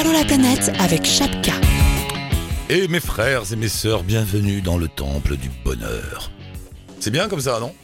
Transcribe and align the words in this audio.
Allô 0.00 0.12
la 0.12 0.24
planète 0.24 0.72
avec 0.78 1.04
Chapka. 1.04 1.52
Et 2.70 2.88
mes 2.88 3.00
frères 3.00 3.52
et 3.52 3.56
mes 3.56 3.68
sœurs, 3.68 4.02
bienvenue 4.02 4.62
dans 4.62 4.78
le 4.78 4.88
temple 4.88 5.36
du 5.36 5.50
bonheur. 5.62 6.30
C'est 7.00 7.10
bien 7.10 7.28
comme 7.28 7.42
ça, 7.42 7.60
non? 7.60 7.74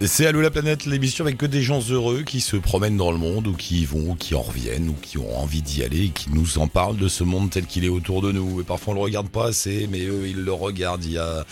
C'est 0.00 0.24
Allô 0.24 0.40
la 0.40 0.50
planète, 0.50 0.86
l'émission 0.86 1.26
avec 1.26 1.36
que 1.36 1.44
des 1.44 1.60
gens 1.60 1.82
heureux 1.90 2.22
qui 2.22 2.40
se 2.40 2.56
promènent 2.56 2.96
dans 2.96 3.12
le 3.12 3.18
monde 3.18 3.48
ou 3.48 3.52
qui 3.52 3.82
y 3.82 3.84
vont, 3.84 4.12
ou 4.12 4.14
qui 4.14 4.34
en 4.34 4.40
reviennent 4.40 4.88
ou 4.88 4.94
qui 4.94 5.18
ont 5.18 5.38
envie 5.38 5.60
d'y 5.60 5.82
aller 5.82 6.06
et 6.06 6.08
qui 6.08 6.30
nous 6.30 6.56
en 6.56 6.68
parlent 6.68 6.96
de 6.96 7.08
ce 7.08 7.22
monde 7.22 7.50
tel 7.50 7.66
qu'il 7.66 7.84
est 7.84 7.90
autour 7.90 8.22
de 8.22 8.32
nous. 8.32 8.62
Et 8.62 8.64
parfois 8.64 8.92
on 8.92 8.96
le 8.96 9.02
regarde 9.02 9.28
pas 9.28 9.48
assez, 9.48 9.86
mais 9.90 10.06
eux 10.06 10.26
ils 10.26 10.42
le 10.42 10.52
regardent. 10.54 11.04
Il 11.04 11.12
y 11.12 11.18
a 11.18 11.44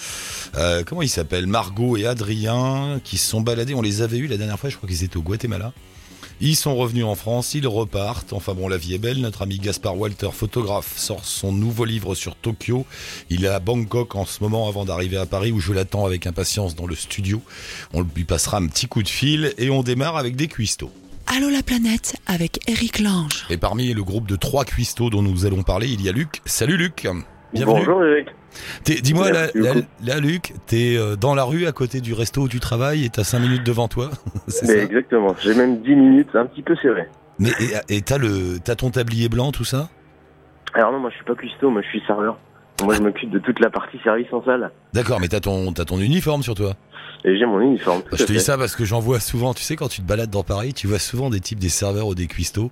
euh, 0.56 0.83
comment 0.83 1.02
ils 1.02 1.10
s'appellent? 1.10 1.46
Margot 1.46 1.98
et 1.98 2.06
Adrien 2.06 3.02
qui 3.05 3.19
se 3.19 3.28
sont 3.28 3.42
baladés. 3.42 3.74
On 3.74 3.83
les 3.83 4.01
avait 4.01 4.16
eus 4.16 4.28
la 4.28 4.38
dernière 4.38 4.59
fois, 4.59 4.70
je 4.70 4.78
crois 4.78 4.88
qu'ils 4.88 5.05
étaient 5.05 5.19
au 5.19 5.23
Guatemala. 5.23 5.74
Ils 6.41 6.57
sont 6.57 6.77
revenus 6.77 7.05
en 7.05 7.14
France, 7.14 7.55
ils 7.55 7.66
repartent. 7.66 8.34
Enfin 8.34 8.52
bon, 8.52 8.69
la 8.69 8.77
vie 8.77 8.95
est 8.95 8.98
belle. 8.98 9.20
Notre 9.20 9.42
ami 9.42 9.59
Gaspard 9.59 9.97
Walter, 9.97 10.29
photographe, 10.33 10.98
sort 10.98 11.24
son 11.24 11.51
nouveau 11.51 11.87
livre 11.87 12.15
sur 12.15 12.37
Tokyo. 12.37 12.84
Il 13.30 13.47
est 13.47 13.48
à 13.48 13.59
Bangkok 13.59 14.15
en 14.16 14.27
ce 14.27 14.43
moment 14.43 14.69
avant 14.69 14.84
d'arriver 14.84 15.16
à 15.16 15.24
Paris 15.24 15.51
où 15.51 15.60
je 15.60 15.73
l'attends 15.73 16.05
avec 16.05 16.27
impatience 16.27 16.77
dans 16.77 16.87
le 16.87 16.95
studio. 16.95 17.41
On 17.95 18.02
lui 18.02 18.24
passera 18.24 18.59
un 18.59 18.66
petit 18.66 18.87
coup 18.87 19.02
de 19.02 19.09
fil 19.09 19.55
et 19.57 19.70
on 19.70 19.83
démarre 19.83 20.19
avec 20.19 20.37
des 20.37 20.48
cuistots. 20.48 20.93
Allô 21.27 21.48
la 21.48 21.62
planète 21.62 22.16
avec 22.27 22.60
Eric 22.68 22.98
Lange. 22.98 23.46
Et 23.48 23.57
parmi 23.57 23.93
le 23.95 24.05
groupe 24.05 24.29
de 24.29 24.37
trois 24.37 24.65
cuistots 24.65 25.09
dont 25.09 25.23
nous 25.23 25.46
allons 25.46 25.62
parler, 25.62 25.88
il 25.88 26.02
y 26.02 26.09
a 26.09 26.12
Luc. 26.12 26.43
Salut 26.45 26.77
Luc. 26.77 27.09
Bienvenue. 27.56 27.78
Bonjour 27.78 28.05
Eric. 28.05 28.28
Dis-moi, 28.84 29.30
là, 29.30 30.20
Luc, 30.20 30.52
t'es 30.66 30.96
euh, 30.96 31.16
dans 31.16 31.34
la 31.34 31.45
rue 31.45 31.66
à 31.66 31.73
côté 31.73 32.01
du 32.01 32.12
resto 32.12 32.42
où 32.42 32.48
tu 32.48 32.60
travailles 32.60 33.05
et 33.05 33.09
t'as 33.09 33.24
5 33.24 33.38
minutes 33.38 33.65
devant 33.65 33.88
toi. 33.88 34.10
Mais 34.46 34.52
ça 34.52 34.74
exactement, 34.74 35.34
j'ai 35.41 35.55
même 35.55 35.80
10 35.80 35.95
minutes, 35.95 36.29
un 36.34 36.46
petit 36.46 36.62
peu 36.62 36.77
serré. 36.77 37.09
Mais 37.38 37.51
et 37.88 38.01
t'as 38.01 38.19
le 38.19 38.59
t'as 38.65 38.77
ton 38.77 38.91
tablier 38.91 39.29
blanc 39.29 39.52
tout 39.52 39.65
ça? 39.65 39.88
Alors 40.74 40.93
non, 40.93 41.01
moi 41.01 41.10
je 41.10 41.16
suis 41.16 41.24
pas 41.24 41.34
cuistot, 41.34 41.71
moi 41.71 41.82
je 41.82 41.88
suis 41.88 42.02
serveur. 42.07 42.38
Moi 42.82 42.95
je 42.95 43.02
m'occupe 43.02 43.30
de 43.30 43.38
toute 43.38 43.60
la 43.60 43.71
partie 43.71 43.99
service 44.04 44.30
en 44.32 44.43
salle. 44.45 44.71
D'accord, 44.93 45.21
mais 45.21 45.29
t'as 45.29 45.40
ton 45.40 45.73
t'as 45.73 45.84
ton 45.84 45.99
uniforme 45.99 46.43
sur 46.43 46.54
toi. 46.54 46.74
Et 47.24 47.36
j'ai 47.38 47.45
mon 47.46 47.60
uniforme. 47.60 48.02
Je 48.12 48.24
te 48.24 48.32
dis 48.32 48.40
ça 48.40 48.56
parce 48.56 48.76
que 48.76 48.84
j'en 48.84 49.00
vois 49.00 49.18
souvent. 49.20 49.52
Tu 49.54 49.62
sais, 49.62 49.74
quand 49.76 49.88
tu 49.88 50.00
te 50.02 50.06
balades 50.06 50.30
dans 50.30 50.45
Paris, 50.45 50.74
tu 50.74 50.86
vois 50.86 50.98
souvent 50.98 51.30
des 51.30 51.40
types, 51.40 51.59
des 51.59 51.68
serveurs 51.68 52.06
ou 52.06 52.14
des 52.14 52.26
cuistots. 52.28 52.70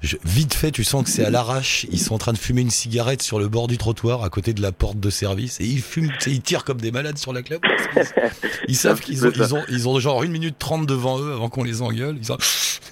Je- 0.00 0.16
vite 0.24 0.54
fait, 0.54 0.72
tu 0.72 0.82
sens 0.82 1.04
que 1.04 1.10
c'est 1.10 1.24
à 1.24 1.30
l'arrache. 1.30 1.86
Ils 1.92 2.00
sont 2.00 2.14
en 2.14 2.18
train 2.18 2.32
de 2.32 2.38
fumer 2.38 2.62
une 2.62 2.70
cigarette 2.70 3.22
sur 3.22 3.38
le 3.38 3.46
bord 3.48 3.68
du 3.68 3.78
trottoir, 3.78 4.24
à 4.24 4.28
côté 4.30 4.52
de 4.54 4.60
la 4.62 4.72
porte 4.72 4.98
de 4.98 5.10
service, 5.10 5.60
et 5.60 5.64
ils 5.64 5.80
fument. 5.80 6.10
Ils 6.26 6.40
tirent 6.42 6.64
comme 6.64 6.80
des 6.80 6.90
malades 6.90 7.18
sur 7.18 7.32
la 7.32 7.42
clope. 7.42 7.62
qu'ils- 7.62 8.02
Ils 8.68 8.76
savent 8.76 9.00
qu'ils 9.00 9.24
ont, 9.26 9.30
ils 9.34 9.44
ça. 9.44 9.54
ont, 9.54 9.62
ils 9.68 9.88
ont 9.88 9.98
genre 10.00 10.22
une 10.24 10.32
minute 10.32 10.56
trente 10.58 10.86
devant 10.86 11.20
eux 11.20 11.32
avant 11.32 11.48
qu'on 11.48 11.62
les 11.62 11.82
engueule. 11.82 12.16
Ils. 12.20 12.26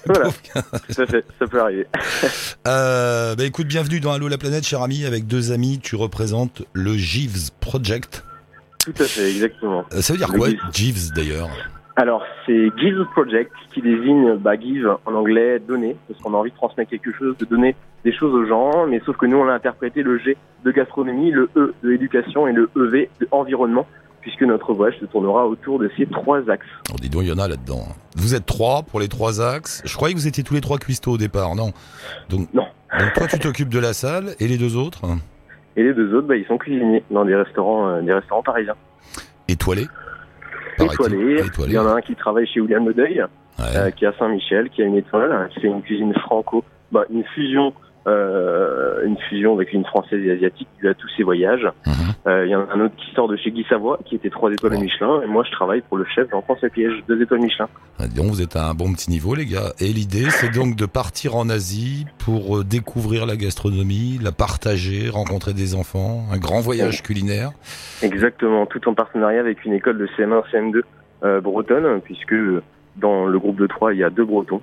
Voilà. 0.05 0.31
Fait, 0.89 1.23
ça 1.37 1.45
peut 1.47 1.61
arriver. 1.61 1.85
Euh, 2.67 3.35
bah 3.35 3.43
écoute, 3.45 3.67
bienvenue 3.67 3.99
dans 3.99 4.11
Allo 4.13 4.27
la 4.27 4.37
planète, 4.37 4.65
cher 4.65 4.81
ami. 4.81 5.05
Avec 5.05 5.27
deux 5.27 5.51
amis, 5.51 5.79
tu 5.81 5.95
représentes 5.95 6.63
le 6.73 6.95
Jeeves 6.97 7.49
Project. 7.59 8.23
Tout 8.85 8.93
à 8.99 9.05
fait, 9.05 9.29
exactement. 9.29 9.85
Euh, 9.93 10.01
ça 10.01 10.13
veut 10.13 10.17
dire 10.19 10.31
Le 10.31 10.37
quoi. 10.39 10.47
Jeeves 10.73 11.11
d'ailleurs 11.15 11.49
Alors 11.95 12.23
c'est 12.45 12.69
Give 12.77 13.05
Project 13.13 13.51
qui 13.73 13.81
désigne 13.81 14.35
bah, 14.37 14.59
Give 14.59 14.87
en 15.05 15.13
anglais 15.13 15.59
donner, 15.59 15.95
parce 16.07 16.19
qu'on 16.21 16.33
a 16.33 16.37
envie 16.37 16.51
de 16.51 16.55
transmettre 16.55 16.89
quelque 16.89 17.11
chose, 17.13 17.37
de 17.37 17.45
donner 17.45 17.75
des 18.03 18.13
choses 18.13 18.33
aux 18.33 18.45
gens, 18.47 18.87
mais 18.87 19.01
sauf 19.05 19.17
que 19.17 19.25
nous 19.25 19.37
on 19.37 19.47
a 19.47 19.53
interprété 19.53 20.01
le 20.01 20.17
G 20.17 20.35
de 20.65 20.71
gastronomie, 20.71 21.31
le 21.31 21.49
E 21.55 21.73
de 21.83 21.91
éducation 21.91 22.47
et 22.47 22.53
le 22.53 22.69
EV 22.75 23.09
de 23.19 23.27
environnement, 23.31 23.85
puisque 24.21 24.41
notre 24.41 24.73
voyage 24.73 24.99
se 24.99 25.05
tournera 25.05 25.45
autour 25.47 25.77
de 25.79 25.89
ces 25.97 26.05
trois 26.07 26.49
axes. 26.49 26.65
Oh, 26.91 26.95
dis 26.99 27.09
donc, 27.09 27.23
il 27.23 27.29
y 27.29 27.31
en 27.31 27.39
a 27.39 27.47
là-dedans. 27.47 27.85
Vous 28.15 28.35
êtes 28.35 28.45
trois 28.45 28.83
pour 28.83 28.99
les 28.99 29.07
trois 29.07 29.41
axes. 29.41 29.81
Je 29.85 29.95
croyais 29.95 30.13
que 30.13 30.19
vous 30.19 30.27
étiez 30.27 30.43
tous 30.43 30.53
les 30.53 30.61
trois 30.61 30.77
cuistots 30.77 31.11
au 31.11 31.17
départ, 31.17 31.55
non? 31.55 31.71
Donc, 32.29 32.47
Non. 32.53 32.65
Donc 32.99 33.13
toi, 33.13 33.27
tu 33.27 33.39
t'occupes 33.39 33.69
de 33.69 33.79
la 33.79 33.93
salle 33.93 34.35
et 34.39 34.47
les 34.47 34.57
deux 34.57 34.75
autres? 34.75 35.01
Et 35.75 35.83
les 35.83 35.93
deux 35.93 36.13
autres, 36.13 36.27
bah, 36.27 36.35
ils 36.35 36.45
sont 36.45 36.57
cuisiniers 36.57 37.03
dans 37.11 37.25
des 37.25 37.35
restaurants, 37.35 37.87
euh, 37.89 38.01
des 38.01 38.13
restaurants 38.13 38.43
parisiens. 38.43 38.75
étoilés. 39.47 39.87
Étoilés. 40.79 41.45
Il 41.67 41.73
y 41.73 41.77
en 41.79 41.87
a 41.87 41.93
un 41.93 42.01
qui 42.01 42.15
travaille 42.15 42.47
chez 42.47 42.59
William 42.59 42.85
Le 42.87 42.93
Deuil, 42.93 43.23
Ouais. 43.59 43.65
euh, 43.75 43.91
qui 43.91 44.05
est 44.05 44.07
à 44.07 44.13
Saint-Michel, 44.17 44.69
qui 44.69 44.81
a 44.81 44.85
une 44.85 44.95
étoile, 44.97 45.31
hein, 45.31 45.47
qui 45.53 45.59
fait 45.61 45.67
une 45.67 45.81
cuisine 45.81 46.13
franco, 46.15 46.63
bah, 46.91 47.03
une 47.11 47.23
fusion, 47.35 47.73
une 48.07 49.17
fusion 49.29 49.53
avec 49.53 49.73
une 49.73 49.85
française 49.85 50.23
et 50.25 50.31
asiatique, 50.31 50.67
qui 50.79 50.87
a 50.87 50.93
tous 50.93 51.09
ses 51.17 51.23
voyages. 51.23 51.67
Mhm. 51.85 51.93
Euh, 52.27 52.45
Il 52.45 52.51
y 52.51 52.55
en 52.55 52.61
a 52.61 52.73
un 52.73 52.81
autre 52.81 52.95
qui 52.95 53.13
sort 53.15 53.27
de 53.27 53.35
chez 53.35 53.51
Guy 53.51 53.65
Savoie, 53.69 53.99
qui 54.05 54.15
était 54.15 54.29
trois 54.29 54.51
étoiles 54.51 54.73
Wow. 54.73 54.81
Michelin, 54.81 55.21
et 55.23 55.27
moi 55.27 55.43
je 55.45 55.51
travaille 55.51 55.81
pour 55.81 55.97
le 55.97 56.05
chef 56.05 56.29
Jean-François 56.31 56.69
Piège, 56.69 57.03
deux 57.07 57.21
étoiles 57.21 57.41
Michelin. 57.41 57.67
Ah, 57.99 58.07
donc, 58.07 58.27
vous 58.27 58.41
êtes 58.41 58.55
à 58.55 58.67
un 58.69 58.73
bon 58.73 58.93
petit 58.93 59.09
niveau, 59.11 59.35
les 59.35 59.45
gars. 59.45 59.73
Et 59.79 59.87
l'idée, 59.87 60.29
c'est 60.29 60.51
donc 60.51 60.75
de 60.75 60.85
partir 60.85 61.35
en 61.35 61.49
Asie 61.49 62.05
pour 62.19 62.57
euh, 62.59 62.63
découvrir 62.63 63.25
la 63.25 63.35
gastronomie, 63.35 64.19
la 64.21 64.31
partager, 64.31 65.09
rencontrer 65.09 65.53
des 65.53 65.75
enfants, 65.75 66.25
un 66.31 66.37
grand 66.37 66.61
voyage 66.61 67.03
culinaire. 67.03 67.51
Exactement, 68.01 68.65
tout 68.65 68.87
en 68.87 68.93
partenariat 68.93 69.39
avec 69.39 69.65
une 69.65 69.73
école 69.73 69.97
de 69.97 70.07
CM1, 70.17 70.43
CM2 70.51 70.81
euh, 71.23 71.41
bretonne, 71.41 72.01
puisque 72.01 72.35
dans 72.97 73.25
le 73.25 73.39
groupe 73.39 73.59
de 73.59 73.67
trois, 73.67 73.93
il 73.93 73.99
y 73.99 74.03
a 74.03 74.09
deux 74.09 74.25
bretons. 74.25 74.61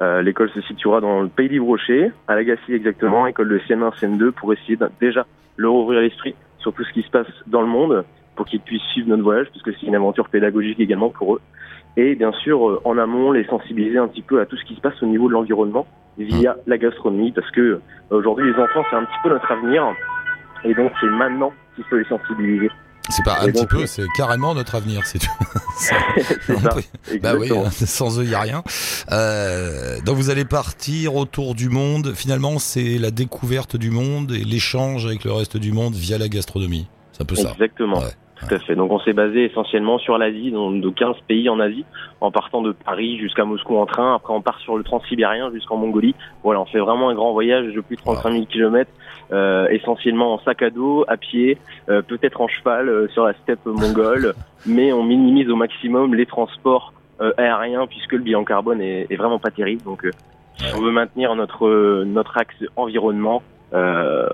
Euh, 0.00 0.22
L'école 0.22 0.50
se 0.50 0.60
situera 0.62 1.00
dans 1.00 1.22
le 1.22 1.28
Pays 1.28 1.48
Livre-Rocher, 1.48 2.12
à 2.28 2.36
Lagacé 2.36 2.72
exactement, 2.72 3.26
école 3.26 3.48
de 3.48 3.58
CM1, 3.58 3.98
CM2, 3.98 4.30
pour 4.30 4.52
essayer 4.52 4.76
de, 4.76 4.88
déjà 5.00 5.26
leur 5.56 5.74
ouvrir 5.74 6.00
l'esprit 6.00 6.34
sur 6.58 6.72
tout 6.72 6.84
ce 6.84 6.92
qui 6.92 7.02
se 7.02 7.10
passe 7.10 7.26
dans 7.46 7.62
le 7.62 7.66
monde, 7.66 8.04
pour 8.36 8.46
qu'ils 8.46 8.60
puissent 8.60 8.82
suivre 8.92 9.08
notre 9.08 9.24
voyage, 9.24 9.48
parce 9.52 9.62
que 9.62 9.72
c'est 9.72 9.86
une 9.86 9.96
aventure 9.96 10.28
pédagogique 10.28 10.78
également 10.78 11.10
pour 11.10 11.34
eux. 11.34 11.40
Et 11.96 12.14
bien 12.14 12.30
sûr, 12.32 12.68
euh, 12.68 12.80
en 12.84 12.96
amont, 12.96 13.32
les 13.32 13.44
sensibiliser 13.44 13.98
un 13.98 14.06
petit 14.06 14.22
peu 14.22 14.40
à 14.40 14.46
tout 14.46 14.56
ce 14.56 14.64
qui 14.64 14.76
se 14.76 14.80
passe 14.80 15.02
au 15.02 15.06
niveau 15.06 15.26
de 15.26 15.32
l'environnement 15.32 15.86
via 16.16 16.56
la 16.66 16.78
gastronomie, 16.78 17.32
parce 17.32 17.50
que 17.50 17.60
euh, 17.60 17.80
aujourd'hui, 18.10 18.52
les 18.52 18.62
enfants, 18.62 18.84
c'est 18.90 18.96
un 18.96 19.04
petit 19.04 19.18
peu 19.22 19.30
notre 19.30 19.50
avenir, 19.50 19.84
et 20.64 20.74
donc 20.74 20.92
c'est 21.00 21.06
maintenant 21.06 21.52
qu'il 21.74 21.84
faut 21.84 21.96
les 21.96 22.04
sensibiliser. 22.04 22.70
C'est 23.10 23.24
pas 23.24 23.40
un 23.40 23.46
Et 23.46 23.52
petit 23.52 23.60
donc, 23.60 23.70
peu, 23.70 23.82
euh, 23.82 23.86
c'est 23.86 24.06
carrément 24.16 24.54
notre 24.54 24.74
avenir. 24.74 25.02
C'est 25.06 25.22
ça, 25.78 25.96
Bah 27.22 27.34
oui, 27.38 27.50
hein, 27.50 27.70
sans 27.70 28.20
eux, 28.20 28.24
il 28.24 28.28
n'y 28.28 28.34
a 28.34 28.40
rien. 28.40 28.62
Euh, 29.10 30.00
donc 30.02 30.16
vous 30.16 30.30
allez 30.30 30.44
partir 30.44 31.14
autour 31.16 31.54
du 31.54 31.68
monde. 31.68 32.12
Finalement, 32.14 32.58
c'est 32.58 32.98
la 32.98 33.10
découverte 33.10 33.76
du 33.76 33.90
monde 33.90 34.32
et 34.32 34.44
l'échange 34.44 35.06
avec 35.06 35.24
le 35.24 35.32
reste 35.32 35.56
du 35.56 35.72
monde 35.72 35.94
via 35.94 36.18
la 36.18 36.28
gastronomie. 36.28 36.86
C'est 37.12 37.22
un 37.22 37.26
peu 37.26 37.34
ça. 37.36 37.52
Exactement. 37.52 37.98
Ouais, 38.00 38.12
Tout 38.40 38.54
à 38.54 38.58
fait. 38.58 38.76
Donc 38.76 38.92
on 38.92 39.00
s'est 39.00 39.12
basé 39.12 39.44
essentiellement 39.44 39.98
sur 39.98 40.16
l'Asie, 40.16 40.50
donc 40.50 40.80
de 40.80 40.90
15 40.90 41.16
pays 41.26 41.48
en 41.48 41.58
Asie, 41.58 41.84
en 42.20 42.30
partant 42.30 42.62
de 42.62 42.72
Paris 42.72 43.18
jusqu'à 43.18 43.44
Moscou 43.44 43.76
en 43.76 43.86
train. 43.86 44.14
Après 44.14 44.32
on 44.32 44.40
part 44.40 44.60
sur 44.60 44.76
le 44.76 44.84
transsibérien 44.84 45.50
jusqu'en 45.52 45.76
Mongolie. 45.76 46.14
Voilà, 46.44 46.60
on 46.60 46.66
fait 46.66 46.78
vraiment 46.78 47.08
un 47.08 47.14
grand 47.14 47.32
voyage 47.32 47.72
de 47.72 47.80
plus 47.80 47.96
de 47.96 48.02
35 48.02 48.32
000 48.32 48.44
kilomètres, 48.46 48.92
euh, 49.32 49.66
essentiellement 49.68 50.34
en 50.34 50.38
sac 50.40 50.62
à 50.62 50.70
dos, 50.70 51.04
à 51.08 51.16
pied, 51.16 51.58
euh, 51.88 52.02
peut-être 52.02 52.40
en 52.40 52.48
cheval 52.48 52.88
euh, 52.88 53.08
sur 53.08 53.24
la 53.24 53.34
steppe 53.34 53.66
mongole, 53.66 54.34
mais 54.66 54.92
on 54.92 55.02
minimise 55.02 55.50
au 55.50 55.56
maximum 55.56 56.14
les 56.14 56.26
transports 56.26 56.92
euh, 57.20 57.32
aériens 57.36 57.86
puisque 57.88 58.12
le 58.12 58.20
bilan 58.20 58.44
carbone 58.44 58.80
est, 58.80 59.06
est 59.10 59.16
vraiment 59.16 59.40
pas 59.40 59.50
terrible. 59.50 59.82
Donc 59.82 60.04
euh, 60.04 60.12
si 60.58 60.74
on 60.76 60.80
veut 60.80 60.92
maintenir 60.92 61.34
notre 61.34 61.66
euh, 61.66 62.04
notre 62.06 62.38
axe 62.38 62.64
environnement. 62.76 63.42
Euh, 63.74 64.28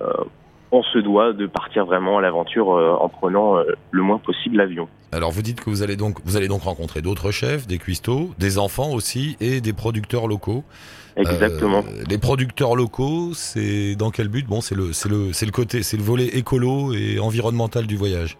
on 0.74 0.82
se 0.82 0.98
doit 0.98 1.32
de 1.32 1.46
partir 1.46 1.86
vraiment 1.86 2.18
à 2.18 2.20
l'aventure 2.20 2.72
euh, 2.72 2.96
en 2.98 3.08
prenant 3.08 3.56
euh, 3.56 3.64
le 3.90 4.02
moins 4.02 4.18
possible 4.18 4.56
l'avion. 4.56 4.88
Alors 5.12 5.30
vous 5.30 5.42
dites 5.42 5.60
que 5.60 5.70
vous 5.70 5.82
allez 5.82 5.96
donc 5.96 6.18
vous 6.24 6.36
allez 6.36 6.48
donc 6.48 6.62
rencontrer 6.62 7.00
d'autres 7.00 7.30
chefs, 7.30 7.66
des 7.66 7.78
cuistots, 7.78 8.30
des 8.38 8.58
enfants 8.58 8.90
aussi 8.90 9.36
et 9.40 9.60
des 9.60 9.72
producteurs 9.72 10.26
locaux. 10.26 10.64
Exactement. 11.16 11.84
Euh, 11.86 12.02
les 12.10 12.18
producteurs 12.18 12.74
locaux, 12.74 13.34
c'est 13.34 13.94
dans 13.94 14.10
quel 14.10 14.28
but? 14.28 14.46
Bon, 14.46 14.60
c'est 14.60 14.74
le 14.74 14.92
c'est 14.92 15.08
le 15.08 15.32
c'est 15.32 15.46
le 15.46 15.52
côté 15.52 15.82
c'est 15.82 15.96
le 15.96 16.02
volet 16.02 16.26
écolo 16.26 16.92
et 16.92 17.20
environnemental 17.20 17.86
du 17.86 17.96
voyage. 17.96 18.36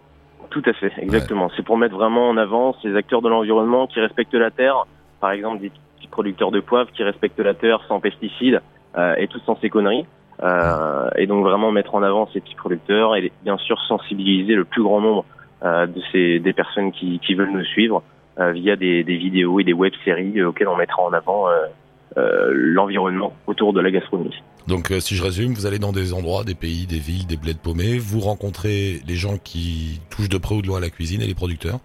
Tout 0.49 0.63
à 0.65 0.73
fait, 0.73 0.91
exactement. 0.99 1.49
C'est 1.55 1.63
pour 1.63 1.77
mettre 1.77 1.95
vraiment 1.95 2.29
en 2.29 2.37
avant 2.37 2.75
ces 2.81 2.95
acteurs 2.95 3.21
de 3.21 3.29
l'environnement 3.29 3.87
qui 3.87 3.99
respectent 3.99 4.35
la 4.35 4.51
terre. 4.51 4.85
Par 5.19 5.31
exemple, 5.31 5.61
des 5.61 5.69
petits 5.97 6.07
producteurs 6.07 6.51
de 6.51 6.59
poivre 6.61 6.89
qui 6.91 7.03
respectent 7.03 7.39
la 7.39 7.53
terre 7.53 7.81
sans 7.87 7.99
pesticides 7.99 8.61
euh, 8.97 9.15
et 9.17 9.27
tout 9.27 9.39
sans 9.45 9.57
ces 9.59 9.69
conneries. 9.69 10.05
Euh, 10.43 11.09
et 11.17 11.27
donc 11.27 11.43
vraiment 11.45 11.71
mettre 11.71 11.95
en 11.95 12.03
avant 12.03 12.27
ces 12.33 12.41
petits 12.41 12.55
producteurs 12.55 13.15
et 13.15 13.31
bien 13.43 13.57
sûr 13.57 13.79
sensibiliser 13.87 14.53
le 14.53 14.65
plus 14.65 14.83
grand 14.83 14.99
nombre 14.99 15.25
euh, 15.63 15.87
de 15.87 16.01
ces 16.11 16.39
des 16.39 16.51
personnes 16.51 16.91
qui, 16.91 17.19
qui 17.19 17.35
veulent 17.35 17.53
nous 17.53 17.63
suivre 17.63 18.03
euh, 18.39 18.51
via 18.51 18.75
des, 18.75 19.05
des 19.05 19.15
vidéos 19.15 19.61
et 19.61 19.63
des 19.63 19.71
web-séries 19.71 20.39
euh, 20.39 20.49
auxquelles 20.49 20.67
on 20.67 20.75
mettra 20.75 21.01
en 21.03 21.13
avant 21.13 21.47
euh, 21.47 21.53
euh, 22.17 22.49
l'environnement 22.51 23.33
autour 23.47 23.71
de 23.71 23.79
la 23.79 23.91
gastronomie. 23.91 24.43
Donc 24.67 24.91
si 24.99 25.15
je 25.15 25.23
résume, 25.23 25.53
vous 25.53 25.67
allez 25.67 25.79
dans 25.79 25.93
des 25.93 26.13
endroits, 26.13 26.43
des 26.43 26.55
pays, 26.55 26.85
des 26.85 26.99
villes, 26.99 27.27
des 27.27 27.37
bleds 27.37 27.53
paumés, 27.61 27.97
vous 27.97 28.19
rencontrez 28.19 28.99
les 29.07 29.15
gens 29.15 29.37
qui 29.37 30.01
touchent 30.09 30.29
de 30.29 30.37
près 30.37 30.55
ou 30.55 30.61
de 30.61 30.67
loin 30.67 30.79
à 30.79 30.81
la 30.81 30.89
cuisine 30.89 31.21
et 31.21 31.27
les 31.27 31.35
producteurs. 31.35 31.79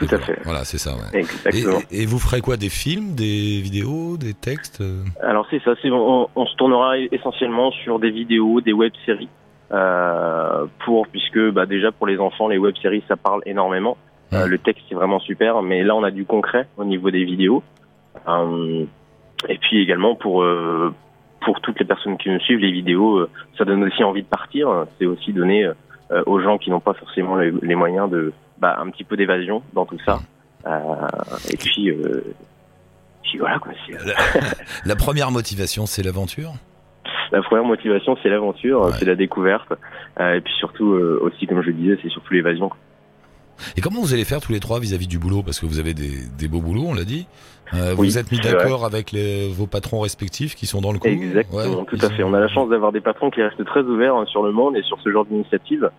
Tout 0.00 0.14
à 0.14 0.18
fait. 0.18 0.38
Voilà, 0.44 0.64
c'est 0.64 0.78
ça. 0.78 0.92
ouais. 0.92 1.20
Exactement. 1.20 1.78
Et, 1.90 2.02
et 2.02 2.06
vous 2.06 2.18
ferez 2.18 2.40
quoi 2.40 2.56
Des 2.56 2.70
films, 2.70 3.14
des 3.14 3.60
vidéos, 3.60 4.16
des 4.16 4.34
textes 4.34 4.80
euh 4.80 5.04
Alors 5.22 5.46
c'est 5.50 5.62
ça, 5.62 5.72
on, 5.84 6.28
on 6.34 6.46
se 6.46 6.56
tournera 6.56 6.98
essentiellement 6.98 7.70
sur 7.70 7.98
des 7.98 8.10
vidéos, 8.10 8.60
des 8.60 8.72
web-séries, 8.72 9.28
euh, 9.72 10.64
pour 10.84 11.06
puisque 11.06 11.38
bah, 11.50 11.66
déjà 11.66 11.92
pour 11.92 12.06
les 12.06 12.18
enfants, 12.18 12.48
les 12.48 12.58
web-séries 12.58 13.04
ça 13.08 13.16
parle 13.16 13.42
énormément. 13.46 13.96
Euh, 14.32 14.46
le 14.46 14.58
texte 14.58 14.84
c'est 14.88 14.94
vraiment 14.94 15.20
super, 15.20 15.60
mais 15.62 15.82
là 15.82 15.94
on 15.94 16.02
a 16.02 16.10
du 16.10 16.24
concret 16.24 16.66
au 16.76 16.84
niveau 16.84 17.10
des 17.10 17.24
vidéos. 17.24 17.62
Euh, 18.26 18.84
et 19.48 19.58
puis 19.58 19.82
également 19.82 20.14
pour 20.14 20.44
pour 21.42 21.60
toutes 21.62 21.78
les 21.78 21.86
personnes 21.86 22.16
qui 22.18 22.28
nous 22.28 22.40
suivent, 22.40 22.58
les 22.58 22.72
vidéos, 22.72 23.26
ça 23.56 23.64
donne 23.64 23.82
aussi 23.84 24.04
envie 24.04 24.22
de 24.22 24.28
partir. 24.28 24.86
C'est 24.98 25.06
aussi 25.06 25.32
donner 25.32 25.70
euh, 26.12 26.22
aux 26.26 26.40
gens 26.40 26.58
qui 26.58 26.70
n'ont 26.70 26.80
pas 26.80 26.94
forcément 26.94 27.36
les, 27.36 27.52
les 27.62 27.76
moyens 27.76 28.10
de 28.10 28.32
bah, 28.60 28.76
un 28.80 28.90
petit 28.90 29.04
peu 29.04 29.16
d'évasion 29.16 29.62
dans 29.74 29.86
tout 29.86 29.98
ça. 30.04 30.20
Euh, 30.66 30.94
et 31.50 31.56
puis, 31.56 31.90
euh, 31.90 32.22
puis 33.22 33.38
voilà 33.38 33.58
quoi. 33.58 33.72
La, 34.04 34.14
la 34.84 34.96
première 34.96 35.30
motivation, 35.30 35.86
c'est 35.86 36.02
l'aventure? 36.02 36.52
La 37.32 37.42
première 37.42 37.64
motivation, 37.64 38.16
c'est 38.22 38.28
l'aventure, 38.28 38.82
Ouais. 38.82 38.92
c'est 38.98 39.04
la 39.04 39.14
découverte, 39.14 39.72
euh, 40.18 40.34
et 40.34 40.40
puis 40.40 40.52
surtout 40.58 40.92
euh, 40.94 41.20
aussi, 41.22 41.46
comme 41.46 41.62
je 41.62 41.68
le 41.68 41.74
disais, 41.74 41.98
c'est 42.02 42.08
surtout 42.10 42.34
l'évasion. 42.34 42.70
Et 43.76 43.80
comment 43.82 44.00
vous 44.00 44.14
allez 44.14 44.24
faire 44.24 44.40
tous 44.40 44.52
les 44.52 44.58
trois 44.60 44.80
vis-à-vis 44.80 45.06
du 45.06 45.18
boulot? 45.18 45.42
Parce 45.42 45.60
que 45.60 45.66
vous 45.66 45.78
avez 45.78 45.92
des, 45.94 46.12
des 46.38 46.48
beaux 46.48 46.60
boulots, 46.62 46.86
on 46.88 46.94
l'a 46.94 47.04
dit. 47.04 47.26
Euh, 47.74 47.94
Oui, 47.98 48.08
vous 48.08 48.18
êtes 48.18 48.32
mis 48.32 48.40
d'accord 48.40 48.84
avec 48.86 49.12
les, 49.12 49.48
vos 49.52 49.66
patrons 49.66 50.00
respectifs 50.00 50.54
qui 50.54 50.64
sont 50.66 50.80
dans 50.80 50.92
le 50.92 50.98
coup? 50.98 51.08
Exactement, 51.08 51.58
Ouais, 51.80 51.84
tout 51.86 51.98
à 52.00 52.08
fait. 52.10 52.22
On 52.24 52.32
a 52.34 52.40
la 52.40 52.48
chance 52.48 52.68
d'avoir 52.70 52.90
des 52.90 53.02
patrons 53.02 53.30
qui 53.30 53.42
restent 53.42 53.64
très 53.66 53.82
ouverts 53.82 54.14
hein, 54.16 54.24
sur 54.26 54.42
le 54.42 54.50
monde 54.50 54.76
et 54.76 54.82
sur 54.82 54.98
ce 55.02 55.10
genre 55.12 55.26
d'initiative, 55.26 55.90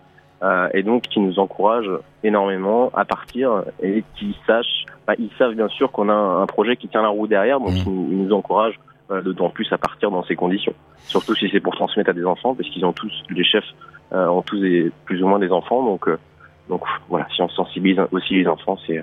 euh, 0.42 0.68
et 0.74 0.82
donc 0.82 1.02
qui 1.02 1.20
nous 1.20 1.38
encouragent 1.38 1.90
énormément 2.24 2.90
à 2.94 3.04
partir 3.04 3.62
et 3.82 4.02
qui 4.16 4.36
sachent, 4.46 4.84
bah, 5.06 5.14
ils 5.18 5.30
savent 5.38 5.54
bien 5.54 5.68
sûr 5.68 5.92
qu'on 5.92 6.08
a 6.08 6.12
un, 6.14 6.46
projet 6.46 6.76
qui 6.76 6.88
tient 6.88 7.02
la 7.02 7.08
roue 7.08 7.26
derrière, 7.26 7.60
donc 7.60 7.70
Mhm. 7.70 7.82
ils, 8.10 8.18
nous- 8.26 8.32
encouragent 8.34 8.78
euh, 9.10 9.20
d'autant 9.22 9.50
plus 9.50 9.70
à 9.72 9.78
partir 9.78 10.10
dans 10.10 10.24
ces 10.24 10.36
conditions. 10.36 10.74
Surtout 11.06 11.34
si 11.34 11.48
c'est 11.50 11.60
pour 11.60 11.74
transmettre 11.74 12.10
à 12.10 12.12
des 12.12 12.24
enfants, 12.24 12.54
parce 12.54 12.68
qu'ils 12.70 12.84
ont 12.84 12.92
tous, 12.92 13.12
les 13.30 13.44
chefs 13.44 13.64
euh, 14.12 14.26
ont 14.26 14.42
tous 14.42 14.60
des, 14.60 14.90
plus 15.04 15.22
ou 15.22 15.26
moins 15.28 15.38
des 15.38 15.50
enfants, 15.50 15.84
donc 15.84 16.08
euh, 16.08 16.18
donc 16.68 16.82
voilà, 17.08 17.26
si 17.34 17.42
on 17.42 17.48
sensibilise 17.48 18.00
aussi 18.12 18.34
les 18.34 18.46
enfants, 18.46 18.78
c'est 18.86 18.98
euh, 18.98 19.02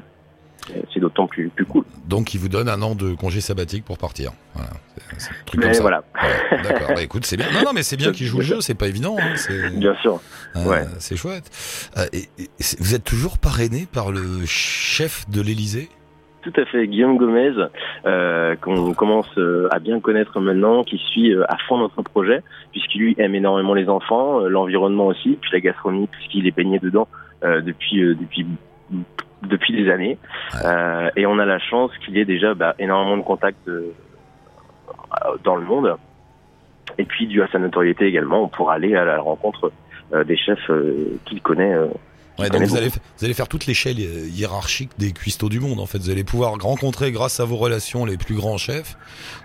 c'est 0.94 1.00
d'autant 1.00 1.28
plus 1.28 1.50
plus 1.50 1.66
cool. 1.66 1.84
Donc, 2.08 2.34
ils 2.34 2.40
vous 2.40 2.50
donnent 2.50 2.70
un 2.70 2.82
an 2.82 2.96
de 2.96 3.14
congé 3.14 3.42
sabbatique 3.42 3.86
pour 3.86 3.98
partir. 3.98 4.32
Voilà, 4.56 4.70
c'est- 4.96 5.20
c'est 5.20 5.30
un 5.32 5.44
truc 5.46 5.60
Mais 5.60 5.66
comme 5.68 5.74
ça. 5.76 5.82
voilà, 5.82 6.04
Ouais, 6.22 6.62
D'accord. 6.64 6.88
Bah, 6.96 7.02
écoute, 7.02 7.26
c'est 7.26 7.38
bien. 7.38 7.48
Non, 7.54 7.62
non, 7.66 7.72
mais 7.74 7.84
c'est 7.84 7.98
bien 7.98 8.12
qu'ils 8.14 8.26
jouent 8.28 8.38
le 8.40 8.44
jeu. 8.44 8.62
C'est 8.62 8.76
pas 8.76 8.88
évident. 8.88 9.16
hein, 9.20 9.36
c'est- 9.36 9.70
bien 9.78 9.96
sûr. 10.02 10.20
euh, 10.56 10.66
ouais. 10.66 10.86
C'est 11.00 11.16
chouette. 11.18 11.50
Euh, 11.98 12.06
et- 12.14 12.30
et 12.42 12.50
c'est- 12.60 12.80
vous 12.80 12.96
êtes 12.96 13.04
toujours 13.04 13.38
parrainé 13.38 13.88
par 13.92 14.12
le 14.12 14.46
chef 14.46 15.30
de 15.30 15.42
l'Élysée? 15.42 15.90
Tout 16.42 16.54
à 16.56 16.66
fait, 16.66 16.88
Guillaume 16.88 17.18
Gomez, 17.18 17.52
euh, 18.06 18.56
qu'on 18.56 18.94
commence 18.94 19.28
euh, 19.38 19.68
à 19.72 19.80
bien 19.80 20.00
connaître 20.00 20.40
maintenant, 20.40 20.86
qui 20.86 20.98
suit 20.98 21.34
euh, 21.36 21.44
à 21.50 21.58
fond 21.68 21.78
notre 21.78 22.02
projet, 22.02 22.42
puisqu'il 22.72 23.02
lui 23.02 23.16
aime 23.18 23.36
énormément 23.36 23.74
les 23.74 23.90
enfants, 23.90 24.40
l'environnement 24.48 25.08
aussi, 25.08 25.38
puis 25.42 25.50
la 25.52 25.60
gastronomie, 25.60 26.08
puisqu'il 26.08 26.48
est 26.48 26.56
baigné 26.56 26.80
dedans 26.80 27.08
depuis 27.42 28.00
depuis 28.16 28.46
depuis 29.44 29.74
des 29.74 29.90
années. 29.92 30.18
Ouais. 30.54 30.60
Euh, 30.66 31.10
et 31.16 31.26
on 31.26 31.40
a 31.40 31.46
la 31.46 31.60
chance 31.60 31.92
qu'il 32.06 32.18
ait 32.18 32.26
déjà 32.26 32.54
bah, 32.54 32.76
énormément 32.80 33.18
de 33.18 33.24
contacts 33.24 33.68
euh, 33.68 33.94
dans 35.44 35.56
le 35.56 35.66
monde. 35.66 35.96
Et 36.98 37.06
puis, 37.06 37.28
dû 37.28 37.42
à 37.42 37.48
sa 37.52 37.60
notoriété 37.60 38.06
également, 38.06 38.44
on 38.44 38.48
pourra 38.48 38.74
aller 38.76 38.96
à 38.96 39.06
la 39.06 39.20
rencontre 39.22 39.72
euh, 40.14 40.24
des 40.24 40.38
chefs 40.38 40.70
euh, 40.70 41.18
qu'il 41.26 41.42
connaît. 41.42 41.74
euh, 41.74 41.88
Ouais, 42.40 42.50
donc 42.50 42.62
vous 42.64 42.78
allez, 42.78 42.88
vous 42.88 43.26
allez 43.26 43.34
faire 43.34 43.50
toute 43.50 43.66
l'échelle 43.66 44.00
hiérarchique 44.00 44.92
des 44.98 45.12
cuistots 45.12 45.50
du 45.50 45.60
monde. 45.60 45.82
En 45.82 45.86
fait, 45.86 45.98
vous 45.98 46.10
allez 46.10 46.24
pouvoir 46.24 46.54
rencontrer 46.58 47.12
grâce 47.12 47.42
à 47.42 47.46
vos 47.46 47.58
relations 47.58 48.06
les 48.06 48.16
plus 48.16 48.36
grands 48.36 48.58
chefs, 48.58 48.96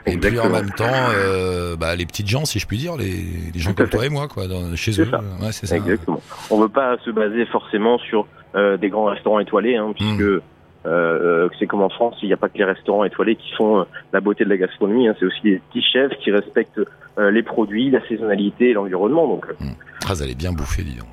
et 0.07 0.17
puis 0.17 0.39
en 0.39 0.49
même 0.49 0.71
temps, 0.71 0.85
euh, 1.13 1.75
bah, 1.75 1.97
les 1.97 2.07
petites 2.07 2.29
gens, 2.29 2.45
si 2.45 2.61
je 2.61 2.69
puis 2.69 2.79
dire, 2.79 2.97
les, 2.97 3.25
les 3.53 3.59
gens 3.61 3.75
comme 3.75 3.89
toi 3.89 4.07
et 4.07 4.11
moi, 4.11 4.29
quoi, 4.29 4.47
dans- 4.47 4.77
chez 4.77 4.93
eux. 5.01 5.09
ça. 5.11 5.21
Ouais, 5.45 5.51
ça. 5.51 5.75
Exactement. 5.77 6.23
On 6.51 6.61
veut 6.61 6.69
pas 6.69 6.97
se 7.05 7.11
baser 7.11 7.47
forcément 7.47 7.99
sur 7.99 8.29
des 8.55 8.89
grands 8.89 9.07
restaurants 9.07 9.41
étoilés, 9.41 9.77
hein, 9.77 9.93
puisque 9.95 10.21
Mm. 10.21 10.41
euh, 10.87 11.49
c'est 11.59 11.67
comme 11.67 11.83
en 11.83 11.89
France, 11.89 12.17
il 12.23 12.27
n'y 12.27 12.33
a 12.35 12.37
pas 12.37 12.49
que 12.49 12.59
les 12.59 12.65
restaurants 12.65 13.05
étoilés 13.05 13.37
qui 13.37 13.53
font 13.55 13.81
euh, 13.81 13.85
la 14.13 14.21
beauté 14.21 14.45
de 14.45 14.51
la 14.51 14.57
gastronomie. 14.57 15.09
hein, 15.09 15.15
c'est 15.19 15.25
aussi 15.27 15.41
les 15.45 15.59
petits 15.59 15.83
chefs 15.83 16.13
qui 16.23 16.31
respectent 16.31 16.81
euh, 17.19 17.31
les 17.31 17.43
produits, 17.43 17.91
la 17.91 18.07
saisonnalité 18.07 18.71
et 18.71 18.73
l'environnement. 18.75 19.27
Donc, 19.29 19.47
euh, 19.49 19.65
Ah, 20.09 20.13
allez 20.21 20.35
bien 20.35 20.53
bouffer, 20.53 20.83
dis 20.83 20.97
donc. 20.97 21.09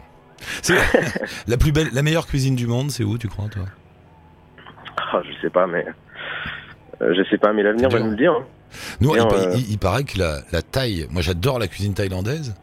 C'est 0.61 0.75
la 1.47 1.57
plus 1.57 1.71
belle, 1.71 1.87
la 1.93 2.01
meilleure 2.01 2.27
cuisine 2.27 2.55
du 2.55 2.67
monde, 2.67 2.89
c'est 2.91 3.03
où, 3.03 3.17
tu 3.17 3.27
crois, 3.27 3.45
toi? 3.49 3.63
Ah, 5.13 5.21
je 5.23 5.31
sais 5.41 5.49
pas, 5.49 5.67
mais 5.67 5.85
euh, 7.01 7.13
je 7.15 7.23
sais 7.29 7.37
pas, 7.37 7.53
mais 7.53 7.63
l'avenir 7.63 7.89
va 7.89 7.99
nous 7.99 8.11
le 8.11 8.15
dire. 8.17 8.33
hein. 8.33 8.43
Nous, 9.01 9.13
il, 9.15 9.17
pa- 9.27 9.35
euh, 9.35 9.53
il- 9.55 9.71
il 9.71 9.77
paraît 9.77 10.03
que 10.05 10.17
la, 10.17 10.39
la 10.51 10.61
thaï, 10.61 11.05
moi 11.11 11.21
j'adore 11.21 11.59
la 11.59 11.67
cuisine 11.67 11.93
thaïlandaise, 11.93 12.55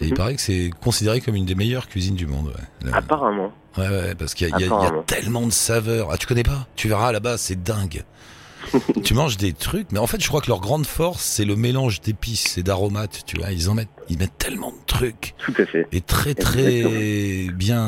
et 0.00 0.04
il 0.06 0.10
Mhm. 0.10 0.16
paraît 0.16 0.34
que 0.34 0.40
c'est 0.40 0.70
considéré 0.82 1.20
comme 1.20 1.34
une 1.36 1.44
des 1.46 1.54
meilleures 1.54 1.88
cuisines 1.88 2.16
du 2.16 2.26
monde. 2.26 2.52
Ouais, 2.84 2.90
Apparemment. 2.92 3.52
ouais, 3.78 3.88
ouais, 3.88 4.14
parce 4.14 4.34
qu'il 4.34 4.48
y, 4.48 4.52
a- 4.52 4.58
y 4.58 4.64
y 4.64 5.04
tellement 5.06 5.46
de 5.46 5.52
saveurs. 5.52 6.08
Ah, 6.12 6.16
tu 6.18 6.26
connais 6.26 6.42
pas? 6.42 6.66
Tu 6.76 6.88
verras 6.88 7.12
là-bas, 7.12 7.36
c'est 7.38 7.62
dingue. 7.62 8.02
tu 9.04 9.14
manges 9.14 9.38
des 9.38 9.54
trucs, 9.54 9.90
mais 9.90 9.98
en 9.98 10.06
fait, 10.06 10.22
je 10.22 10.28
crois 10.28 10.42
que 10.42 10.48
leur 10.48 10.60
grande 10.60 10.84
force, 10.84 11.22
c'est 11.22 11.46
le 11.46 11.56
mélange 11.56 12.02
d'épices 12.02 12.58
et 12.58 12.62
d'aromates. 12.62 13.22
Tu 13.26 13.38
vois, 13.38 13.50
ils 13.52 13.70
en 13.70 13.74
mettent, 13.74 13.88
ils 14.10 14.18
mettent 14.18 14.36
tellement 14.36 14.70
de 14.70 14.76
trucs 14.86 15.34
Tout 15.38 15.54
à 15.58 15.64
fait. 15.64 15.86
et 15.92 16.02
très 16.02 16.34
très 16.34 17.46
bien 17.54 17.82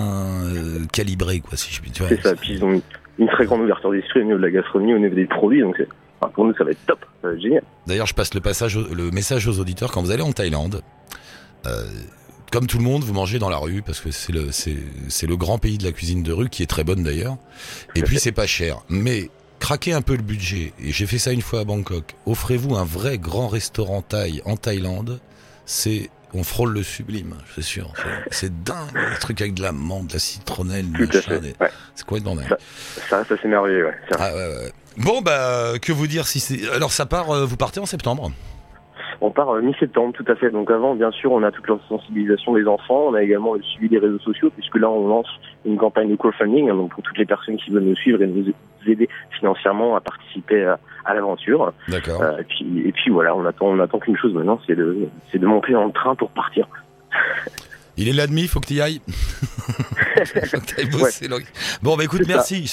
euh, 0.45 0.85
calibrés, 0.93 1.41
quoi, 1.41 1.57
si 1.59 1.73
je 1.73 1.81
puis. 1.83 1.93
Vois, 1.99 2.09
C'est 2.09 2.23
ça. 2.23 2.35
Puis 2.35 2.55
ils 2.55 2.65
ont 2.65 2.73
une, 2.73 2.81
une 3.19 3.29
très 3.29 3.45
grande 3.45 3.61
ouverture 3.61 3.91
d'esprit 3.93 4.21
au 4.21 4.25
niveau 4.25 4.39
de 4.39 4.43
la 4.43 4.51
gastronomie, 4.51 4.95
au 4.95 4.99
niveau 4.99 5.15
des 5.15 5.27
produits. 5.27 5.61
Donc, 5.61 5.77
enfin, 6.21 6.33
pour 6.35 6.47
nous, 6.47 6.55
ça 6.57 6.65
va 6.65 6.71
être 6.71 6.85
top. 6.87 7.01
Ça 7.21 7.29
va 7.29 7.35
être 7.35 7.43
génial. 7.43 7.63
D'ailleurs, 7.87 8.07
je 8.07 8.15
passe 8.15 8.33
le, 8.33 8.41
passage, 8.41 8.79
le 8.79 9.11
message 9.11 9.47
aux 9.49 9.59
auditeurs 9.61 9.93
quand 9.93 10.01
vous 10.03 10.11
allez 10.11 10.23
en 10.23 10.33
Thaïlande. 10.33 10.83
Euh, 11.67 11.87
comme 12.51 12.67
tout 12.67 12.79
le 12.79 12.85
monde, 12.85 13.03
vous 13.05 13.13
mangez 13.15 13.39
dans 13.39 13.49
la 13.49 13.57
rue 13.59 13.83
parce 13.83 14.01
que 14.01 14.11
c'est 14.11 14.33
le, 14.33 14.53
c'est, 14.53 14.77
c'est 15.09 15.27
le 15.27 15.37
grand 15.37 15.59
pays 15.59 15.79
de 15.79 15.85
la 15.85 15.93
cuisine 15.93 16.23
de 16.23 16.33
rue 16.33 16.49
qui 16.51 16.63
est 16.63 16.67
très 16.67 16.85
bonne 16.85 17.03
d'ailleurs. 17.03 17.37
Et 17.95 18.03
puis 18.03 18.19
c'est 18.19 18.33
pas 18.33 18.47
cher. 18.47 18.79
Mais 18.89 19.31
craquez 19.59 19.93
un 19.93 20.03
peu 20.03 20.17
le 20.17 20.23
budget. 20.23 20.73
Et 20.83 20.93
j'ai 20.93 21.07
fait 21.07 21.19
ça 21.19 21.33
une 21.33 21.41
fois 21.43 21.61
à 21.61 21.65
Bangkok. 21.65 22.15
Offrez-vous 22.27 22.77
un 22.77 22.85
vrai 22.85 23.17
grand 23.19 23.49
restaurant 23.49 24.03
thaï 24.03 24.43
en 24.45 24.57
Thaïlande. 24.57 25.21
C'est 25.65 26.11
on 26.35 26.45
frôle 26.45 26.73
le 26.73 26.83
sublime, 26.83 27.35
c'est 27.55 27.63
sûr. 27.63 27.93
C'est, 28.31 28.35
c'est 28.35 28.63
dingue, 28.65 28.93
des 28.95 29.19
trucs 29.21 29.41
avec 29.43 29.53
de 29.53 29.63
la 29.63 29.73
menthe, 29.73 30.07
de 30.09 30.15
la 30.15 30.19
citronnelle, 30.19 30.87
machin, 30.87 31.39
des- 31.41 31.55
Ouais. 31.61 31.71
c'est 31.95 32.07
complètement 32.07 32.37
dingue. 32.37 32.57
Ça 33.11 33.19
reste 33.19 33.33
assez 33.33 33.49
merveilleux. 33.49 33.87
Ouais. 33.87 33.95
C'est. 34.11 34.17
Ah, 34.19 34.35
ouais, 34.35 34.47
ouais. 34.47 34.73
Bon 34.97 35.21
bah 35.23 35.73
que 35.81 35.93
vous 35.93 36.07
dire 36.07 36.27
si 36.27 36.41
c'est 36.41 36.69
alors 36.71 36.93
ça 36.93 37.05
part 37.07 37.31
euh, 37.31 37.45
vous 37.47 37.57
partez 37.57 37.81
en 37.81 37.87
septembre. 37.87 38.33
On 39.25 39.31
part 39.31 39.51
euh, 39.51 39.63
mi-septembre, 39.63 40.13
tout 40.13 40.25
à 40.27 40.35
fait. 40.35 40.51
Donc 40.51 40.69
avant, 40.71 40.97
bien 40.97 41.13
sûr, 41.13 41.31
on 41.31 41.45
a 41.45 41.53
toute 41.53 41.69
la 41.69 41.79
sensibilisation 41.89 42.55
des 42.55 42.67
enfants. 42.67 43.05
On 43.07 43.15
a 43.15 43.23
également 43.23 43.55
le 43.55 43.63
suivi 43.63 43.89
des 43.89 43.99
réseaux 43.99 44.19
sociaux, 44.19 44.51
puisque 44.51 44.77
là, 44.77 44.91
on 44.91 45.07
lance 45.07 45.29
une 45.65 45.77
campagne 45.77 46.11
de 46.11 46.17
crowdfunding. 46.17 46.69
hein, 46.69 46.75
donc 46.75 46.91
pour 46.93 47.05
toutes 47.05 47.17
les 47.19 47.25
personnes 47.25 47.57
qui 47.57 47.71
veulent 47.71 47.85
nous 47.85 47.95
suivre 47.95 48.21
et 48.21 48.27
nous 48.27 48.53
aider 48.85 49.09
financièrement 49.39 49.95
à 49.95 50.01
participer 50.01 50.65
à, 50.65 50.81
à 51.05 51.15
l'aventure. 51.15 51.73
D'accord. 51.89 52.21
Euh, 52.21 52.39
et 52.39 52.45
puis, 52.45 52.83
et 52.85 52.91
puis 52.93 53.11
voilà, 53.13 53.37
on 53.37 53.47
attend, 53.47 53.67
on 53.67 53.79
attend 53.79 54.01
qu'une 54.01 54.17
chose 54.17 54.35
maintenant, 54.35 54.61
c'est 54.67 54.75
de, 54.75 55.09
c'est 55.31 55.39
de 55.39 55.47
monter 55.47 55.73
dans 55.73 55.85
le 55.85 55.93
train 55.93 56.17
pour 56.17 56.31
partir. 56.31 56.67
Il 57.97 58.09
est 58.09 58.13
là 58.13 58.27
demi, 58.27 58.47
faut 58.49 58.61
que 58.61 58.67
tu 58.67 58.75
y 58.75 58.81
ailles. 58.81 59.01
Faut 60.25 60.61
que 60.61 60.87
bosser. 60.93 61.29
Bon, 61.83 61.97
bah 61.97 62.05
écoute, 62.05 62.23
ça. 62.23 62.29
merci. 62.29 62.71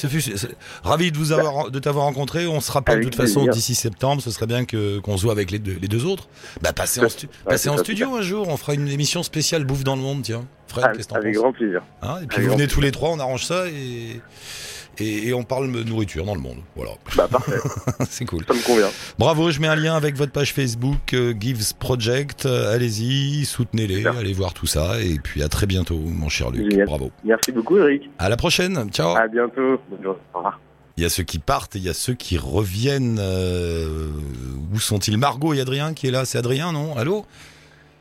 Ravi 0.83 1.11
de 1.11 1.17
vous 1.17 1.31
avoir, 1.31 1.71
de 1.71 1.79
t'avoir 1.79 2.05
rencontré. 2.05 2.45
On 2.47 2.61
se 2.61 2.71
rappelle 2.71 2.99
de 2.99 3.03
toute 3.05 3.15
façon 3.15 3.47
d'ici 3.47 3.75
septembre. 3.75 4.21
Ce 4.21 4.29
serait 4.31 4.45
bien 4.45 4.65
que 4.65 4.99
qu'on 4.99 5.17
se 5.17 5.23
voit 5.23 5.31
avec 5.31 5.49
les 5.51 5.59
deux, 5.59 5.77
les 5.81 5.88
deux 5.88 6.05
autres. 6.05 6.27
Bah 6.61 6.73
passez 6.73 6.99
en, 6.99 7.09
stu- 7.09 7.25
Ouais, 7.25 7.31
passez 7.45 7.63
c'est 7.63 7.69
en 7.69 7.77
ça, 7.77 7.83
studio 7.83 8.15
un 8.15 8.21
jour. 8.21 8.47
On 8.47 8.57
fera 8.57 8.73
une 8.75 8.88
émission 8.88 9.23
spéciale 9.23 9.63
bouffe 9.63 9.83
dans 9.83 9.95
le 9.95 10.01
monde. 10.01 10.21
Tiens, 10.23 10.45
Fred, 10.67 10.85
Avec, 10.85 10.97
qu'est-ce 10.97 11.07
que 11.07 11.13
t'en 11.13 11.19
avec 11.19 11.33
penses 11.33 11.41
grand 11.41 11.53
plaisir. 11.53 11.81
Hein 12.03 12.19
Et 12.21 12.27
puis 12.27 12.38
avec 12.38 12.49
vous 12.49 12.55
venez 12.55 12.67
tous 12.67 12.81
les 12.81 12.91
trois, 12.91 13.09
on 13.09 13.19
arrange 13.19 13.45
ça 13.45 13.67
et 13.67 14.21
et, 15.01 15.27
et 15.29 15.34
on 15.34 15.44
parle 15.44 15.72
de 15.72 15.84
nourriture 15.84 16.25
dans 16.25 16.36
le 16.36 16.41
monde. 16.41 16.58
Voilà, 16.75 16.91
Bah 17.15 17.27
parfait, 17.29 17.58
c'est 18.10 18.25
cool. 18.25 18.44
ça 18.48 18.53
me 18.53 18.63
convient. 18.65 18.89
Bravo, 19.18 19.51
je 19.51 19.60
mets 19.60 19.68
un 19.68 19.75
lien 19.75 19.96
avec 19.96 20.15
votre 20.15 20.32
page 20.32 20.53
Facebook 20.53 21.13
euh, 21.13 21.34
Gives 21.39 21.74
Project. 21.79 22.46
Euh, 22.46 22.74
Allez-y, 22.74 23.46
soutenez-les, 23.46 23.98
Super. 23.98 24.18
allez 24.18 24.34
voir 24.34 24.53
tout 24.53 24.65
ça. 24.68 25.01
Et 25.01 25.20
puis 25.24 25.41
à 25.44 25.50
très 25.50 25.65
bientôt, 25.65 25.98
mon 25.98 26.29
cher 26.29 26.51
Luc. 26.51 26.70
Génial. 26.72 26.88
Bravo. 26.88 27.12
Merci 27.24 27.51
beaucoup, 27.51 27.77
Eric. 27.77 28.10
À 28.20 28.29
la 28.29 28.38
prochaine. 28.38 28.89
Ciao. 28.91 29.15
À 29.15 29.27
bientôt. 29.27 29.79
Au 30.03 30.38
revoir. 30.38 30.60
Il 30.98 31.03
y 31.03 31.06
a 31.06 31.10
ceux 31.10 31.24
qui 31.24 31.39
partent 31.39 31.75
et 31.77 31.79
il 31.79 31.86
y 31.86 31.89
a 31.89 31.94
ceux 31.94 32.13
qui 32.13 32.38
reviennent. 32.38 33.20
euh, 33.22 34.10
où 34.74 34.79
sont-ils? 34.79 35.18
Margot 35.18 35.53
et 35.53 35.62
Adrien 35.62 35.94
qui 35.94 36.08
est 36.08 36.12
là. 36.12 36.25
C'est 36.25 36.38
Adrien, 36.38 36.72
non? 36.74 36.98
Allô? 36.98 37.25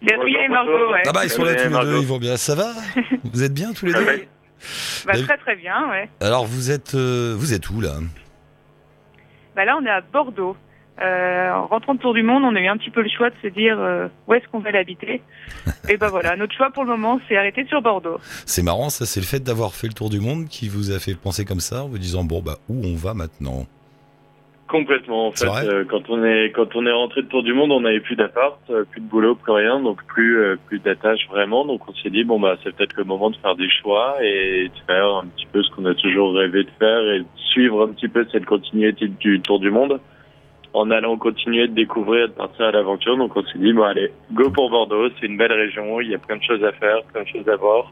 Adrien 0.03 0.41
et 0.45 0.49
Margot, 0.49 0.93
ouais. 0.93 1.03
Ah 1.07 1.13
bah 1.13 1.21
ils 1.25 1.31
sont 1.31 1.43
là 1.45 1.55
tous 1.55 1.69
les 1.69 1.85
deux, 1.85 1.99
ils 2.01 2.07
vont 2.07 2.19
bien. 2.19 2.37
Ça 2.37 2.55
va? 2.55 2.73
Vous 3.33 3.43
êtes 3.43 3.55
bien 3.55 3.73
tous 3.73 3.87
les 3.87 3.93
deux? 3.93 4.07
Bah, 5.07 5.13
très 5.13 5.37
très 5.39 5.57
bien, 5.57 5.89
ouais. 5.91 6.09
Alors 6.21 6.47
vous 6.47 6.71
êtes 6.71 6.95
euh, 6.95 7.35
vous 7.37 7.55
êtes 7.55 7.71
où 7.71 7.81
là? 7.81 7.95
Bah 9.57 9.65
là, 9.65 9.77
on 9.81 9.85
est 9.85 9.91
à 9.91 10.01
Bordeaux. 10.01 10.57
Euh, 11.01 11.51
en 11.53 11.67
rentrant 11.67 11.95
de 11.95 12.01
Tour 12.01 12.13
du 12.13 12.25
Monde, 12.25 12.43
on 12.45 12.57
a 12.57 12.61
eu 12.61 12.67
un 12.67 12.77
petit 12.77 12.91
peu 12.91 13.03
le 13.03 13.09
choix 13.09 13.31
de 13.31 13.35
se 13.41 13.47
dire 13.49 13.79
euh, 13.79 14.09
où 14.27 14.35
est-ce 14.35 14.47
qu'on 14.49 14.59
va 14.59 14.73
l'habiter. 14.73 15.23
et 15.89 15.97
bah 15.97 16.09
voilà, 16.09 16.35
notre 16.37 16.55
choix 16.57 16.71
pour 16.71 16.85
le 16.85 16.91
moment, 16.91 17.21
c'est 17.29 17.37
arrêter 17.37 17.65
sur 17.67 17.81
Bordeaux. 17.81 18.19
C'est 18.47 18.63
marrant, 18.63 18.91
ça 18.91 19.07
c'est 19.07 19.21
le 19.21 19.27
fait 19.27 19.41
d'avoir 19.41 19.75
fait 19.75 19.87
le 19.87 19.93
tour 19.93 20.11
du 20.11 20.19
monde 20.19 20.49
qui 20.49 20.69
vous 20.69 20.91
a 20.91 20.99
fait 20.99 21.15
penser 21.15 21.45
comme 21.45 21.61
ça, 21.61 21.85
en 21.85 21.89
vous 21.89 21.99
disant 21.99 22.25
bon 22.25 22.43
bah 22.43 22.59
où 22.69 22.85
on 22.85 22.97
va 22.97 23.15
maintenant? 23.15 23.67
Complètement. 24.69 25.29
En 25.29 25.33
fait, 25.33 25.47
euh, 25.47 25.85
quand 25.89 26.11
on 26.11 26.23
est 26.23 26.51
quand 26.51 26.77
on 26.77 26.85
est 26.85 26.93
rentré 26.93 27.23
de 27.23 27.29
tour 27.29 27.43
du 27.43 27.55
monde, 27.55 27.73
on 27.73 27.81
n'avait 27.81 28.01
plus 28.01 28.17
d'appart, 28.17 28.59
euh, 28.69 28.85
plus 28.85 29.01
de 29.01 29.07
boulot, 29.07 29.35
plus 29.35 29.53
rien, 29.53 29.81
donc 29.81 30.05
plus 30.05 30.39
euh, 30.39 30.57
plus 30.67 30.79
d'attache 30.79 31.27
vraiment. 31.31 31.65
Donc 31.65 31.89
on 31.89 31.95
s'est 31.95 32.11
dit 32.11 32.23
bon 32.23 32.39
bah 32.39 32.57
c'est 32.63 32.77
peut-être 32.77 32.95
le 32.97 33.05
moment 33.05 33.31
de 33.31 33.37
faire 33.37 33.57
des 33.57 33.71
choix 33.71 34.17
et 34.23 34.69
de 34.69 34.81
faire 34.87 35.07
un 35.07 35.27
petit 35.29 35.47
peu 35.47 35.63
ce 35.63 35.71
qu'on 35.71 35.87
a 35.87 35.95
toujours 35.95 36.35
rêvé 36.35 36.65
de 36.65 36.71
faire 36.79 37.01
et 37.01 37.21
de 37.21 37.27
suivre 37.37 37.87
un 37.87 37.93
petit 37.93 38.09
peu 38.09 38.27
cette 38.31 38.45
continuité 38.45 39.09
du 39.09 39.41
tour 39.41 39.59
du 39.59 39.71
monde. 39.71 40.01
en 40.75 40.91
allant 40.91 41.17
continuer 41.17 41.67
de 41.67 41.73
découvrir, 41.73 42.29
de 42.29 42.35
partir 42.35 42.67
à 42.67 42.71
l'aventure. 42.71 43.17
Donc 43.17 43.35
on 43.37 43.43
s'est 43.45 43.59
dit, 43.59 43.73
bon 43.73 43.85
allez, 43.85 44.13
go 44.33 44.51
pour 44.51 44.69
Bordeaux, 44.69 45.09
c'est 45.19 45.27
une 45.27 45.39
belle 45.39 45.53
région, 45.53 45.99
il 46.03 46.11
y 46.11 46.15
a 46.15 46.19
plein 46.19 46.37
de 46.37 46.43
choses 46.43 46.63
à 46.63 46.73
faire, 46.73 47.03
plein 47.05 47.23
de 47.23 47.29
choses 47.29 47.49
à 47.49 47.57
voir, 47.57 47.91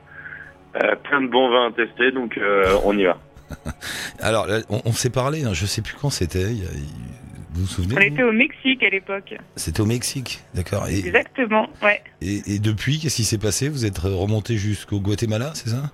euh, 0.76 0.95
plein 1.04 1.23
de 1.23 1.28
bons 1.28 1.49
vins 1.49 1.68
à 1.68 1.73
tester, 1.73 2.11
donc 2.11 2.37
euh, 2.37 2.66
on 2.85 2.97
y 2.99 3.04
va. 3.04 3.16
Alors, 4.20 4.46
on, 4.70 4.80
on 4.85 4.92
s'est 4.92 5.11
parlé, 5.11 5.44
hein, 5.44 5.52
je 5.52 5.66
sais 5.66 5.82
plus 5.82 5.94
quand 6.00 6.11
c'était. 6.11 6.50
il 6.52 6.62
y 6.62 6.66
a- 6.66 6.73
il- 6.75 7.16
Vous 7.54 7.62
vous 7.62 7.66
souvenez 7.66 7.94
On 7.96 8.00
était 8.00 8.23
au 8.23 8.32
Mexique 8.32 8.82
à 8.82 8.90
l'époque. 8.90 9.35
C'était 9.56 9.80
au 9.80 9.87
Mexique, 9.87 10.40
d'accord. 10.54 10.87
Exactement, 10.88 11.66
ouais. 11.82 12.02
et, 12.20 12.42
et 12.54 12.58
depuis, 12.58 12.99
qu'est-ce 12.99 13.16
qui 13.16 13.25
s'est 13.25 13.38
passé? 13.38 13.70
Vous 13.70 13.87
êtes 13.87 13.99
remonté 13.99 14.56
jusqu'au 14.58 15.00
Guatemala, 15.00 15.52
c'est 15.54 15.70
ça? 15.70 15.85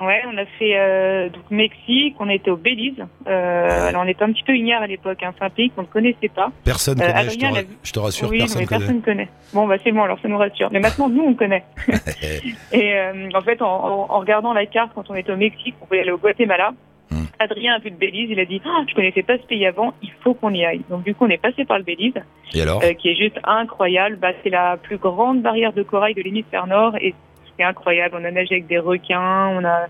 Ouais, 0.00 0.20
on 0.26 0.36
a 0.36 0.44
fait 0.58 0.76
euh, 0.76 1.28
donc 1.28 1.44
Mexique, 1.52 2.16
on 2.18 2.28
était 2.28 2.50
au 2.50 2.56
Belize. 2.56 2.96
Euh, 3.28 3.88
alors 3.88 4.02
on 4.04 4.08
était 4.08 4.24
un 4.24 4.32
petit 4.32 4.42
peu 4.42 4.56
ignare 4.56 4.82
à 4.82 4.88
l'époque, 4.88 5.22
hein. 5.22 5.32
c'est 5.38 5.44
un 5.44 5.50
pays 5.50 5.70
qu'on 5.70 5.82
ne 5.82 5.86
connaissait 5.86 6.28
pas. 6.34 6.50
Personne 6.64 7.00
Euh, 7.00 7.06
connaît, 7.06 7.30
je, 7.30 7.36
te, 7.38 7.42
l'a 7.44 7.50
ra- 7.52 7.62
vu. 7.62 7.68
je 7.84 7.92
te 7.92 7.98
rassure, 8.00 8.28
oui, 8.28 8.38
personne 8.38 8.60
mais 8.62 8.66
connaît. 8.66 8.80
personne 8.80 9.02
connaît. 9.02 9.28
Bon, 9.52 9.68
bah 9.68 9.76
c'est 9.84 9.92
bon, 9.92 10.02
alors 10.02 10.18
ça 10.20 10.26
nous 10.28 10.36
rassure. 10.36 10.68
Mais 10.72 10.80
maintenant, 10.80 11.08
nous, 11.08 11.22
on 11.22 11.34
connaît. 11.34 11.64
Et 12.72 12.94
euh, 12.94 13.28
en 13.32 13.40
fait, 13.42 13.62
en, 13.62 13.66
en- 13.68 14.06
en 14.10 14.18
regardant 14.18 14.52
la 14.52 14.66
carte, 14.66 14.90
quand 14.96 15.08
on 15.08 15.14
était 15.14 15.30
au 15.32 15.36
Mexique, 15.36 15.76
on 15.80 15.86
voulait 15.86 16.00
aller 16.00 16.10
au 16.10 16.18
Guatemala. 16.18 16.72
Hmm. 17.14 17.26
Adrien 17.38 17.74
a 17.74 17.78
vu 17.78 17.90
le 17.90 17.96
Belize, 17.96 18.28
il 18.30 18.40
a 18.40 18.44
dit 18.44 18.60
oh, 18.66 18.82
Je 18.88 18.94
connaissais 18.94 19.22
pas 19.22 19.38
ce 19.38 19.42
pays 19.46 19.64
avant, 19.66 19.94
il 20.02 20.10
faut 20.22 20.34
qu'on 20.34 20.52
y 20.52 20.64
aille. 20.64 20.82
Donc, 20.90 21.04
du 21.04 21.14
coup, 21.14 21.24
on 21.26 21.30
est 21.30 21.38
passé 21.40 21.64
par 21.64 21.78
le 21.78 21.84
Belize, 21.84 22.14
Et 22.54 22.60
alors 22.62 22.82
euh, 22.82 22.92
qui 22.94 23.08
est 23.10 23.14
juste 23.16 23.38
incroyable. 23.44 24.16
Bah, 24.20 24.32
c'est 24.42 24.50
la 24.50 24.76
plus 24.76 24.98
grande 24.98 25.40
barrière 25.42 25.72
de 25.72 25.82
corail 25.82 26.14
de 26.14 26.22
l'hémisphère 26.22 26.66
nord 26.66 26.96
et 26.96 27.14
c'est 27.56 27.64
incroyable. 27.64 28.16
On 28.20 28.24
a 28.24 28.30
nagé 28.30 28.54
avec 28.56 28.66
des 28.66 28.78
requins, 28.78 29.48
on 29.56 29.64
a, 29.64 29.86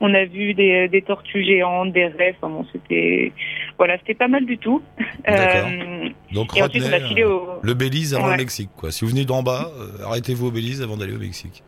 on 0.00 0.12
a 0.12 0.24
vu 0.26 0.52
des, 0.54 0.88
des 0.88 1.00
tortues 1.02 1.44
géantes, 1.44 1.92
des 1.92 2.06
rêves. 2.06 2.34
Enfin, 2.42 2.52
bon, 2.52 2.66
c'était, 2.72 3.32
voilà, 3.78 3.96
c'était 3.98 4.14
pas 4.14 4.28
mal 4.28 4.44
du 4.44 4.58
tout. 4.58 4.82
Euh, 5.28 6.08
Donc 6.32 6.56
et 6.56 6.62
ensuite, 6.62 6.84
on 6.88 6.92
a 6.92 7.00
filé 7.00 7.22
euh, 7.22 7.30
au. 7.34 7.48
le 7.60 7.74
Belize 7.74 8.14
avant 8.14 8.26
Ouais. 8.26 8.30
le 8.32 8.36
Mexique, 8.36 8.70
quoi. 8.76 8.92
Si 8.92 9.04
vous 9.04 9.10
venez 9.10 9.24
d'en 9.24 9.42
bas, 9.42 9.70
euh, 9.76 10.04
arrêtez-vous 10.06 10.46
au 10.48 10.50
Belize 10.52 10.82
avant 10.82 10.96
d'aller 10.96 11.14
au 11.16 11.18
Mexique. 11.18 11.64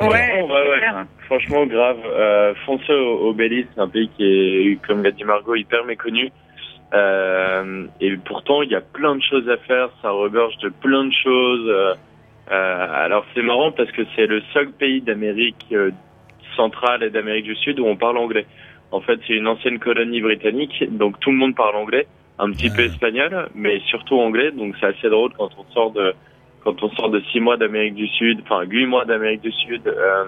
Ouais, 0.00 0.42
Ouais. 0.42 1.04
Franchement, 1.26 1.66
grave. 1.66 1.98
Euh, 2.06 2.54
foncez 2.64 2.92
au, 2.92 3.28
au 3.28 3.32
Belize, 3.32 3.66
c'est 3.74 3.80
un 3.80 3.88
pays 3.88 4.08
qui 4.16 4.24
est, 4.24 4.86
comme 4.86 5.02
l'a 5.02 5.10
dit 5.10 5.24
Margot, 5.24 5.54
hyper 5.54 5.84
méconnu. 5.84 6.30
Euh, 6.94 7.86
et 8.00 8.16
pourtant, 8.16 8.62
il 8.62 8.70
y 8.70 8.74
a 8.74 8.80
plein 8.80 9.14
de 9.16 9.22
choses 9.22 9.48
à 9.48 9.56
faire. 9.58 9.90
Ça 10.00 10.10
regorge 10.10 10.56
de 10.58 10.68
plein 10.70 11.04
de 11.04 11.12
choses. 11.12 11.68
Euh, 11.68 11.94
euh, 12.50 12.86
alors, 13.04 13.26
c'est 13.34 13.42
marrant 13.42 13.72
parce 13.72 13.90
que 13.92 14.02
c'est 14.16 14.26
le 14.26 14.40
seul 14.54 14.70
pays 14.70 15.02
d'Amérique 15.02 15.66
euh, 15.72 15.90
centrale 16.56 17.02
et 17.02 17.10
d'Amérique 17.10 17.44
du 17.44 17.56
Sud 17.56 17.78
où 17.80 17.86
on 17.86 17.96
parle 17.96 18.16
anglais. 18.16 18.46
En 18.90 19.00
fait, 19.02 19.18
c'est 19.26 19.34
une 19.34 19.48
ancienne 19.48 19.78
colonie 19.78 20.22
britannique, 20.22 20.82
donc 20.96 21.20
tout 21.20 21.30
le 21.30 21.36
monde 21.36 21.54
parle 21.54 21.76
anglais, 21.76 22.06
un 22.38 22.50
petit 22.52 22.70
peu 22.70 22.78
Ouais. 22.82 22.86
espagnol, 22.86 23.50
mais 23.54 23.80
surtout 23.80 24.18
anglais. 24.18 24.50
Donc, 24.50 24.74
c'est 24.80 24.86
assez 24.86 25.10
drôle 25.10 25.32
quand 25.36 25.50
on 25.58 25.70
sort 25.74 25.90
de 25.90 26.14
quand 26.64 26.82
on 26.82 26.90
sort 26.90 27.10
de 27.10 27.20
six 27.32 27.40
mois 27.40 27.56
d'Amérique 27.56 27.94
du 27.94 28.06
Sud, 28.08 28.40
enfin 28.44 28.62
huit 28.62 28.86
mois 28.86 29.04
d'Amérique 29.04 29.42
du 29.42 29.52
Sud. 29.52 29.86
Euh, 29.86 30.24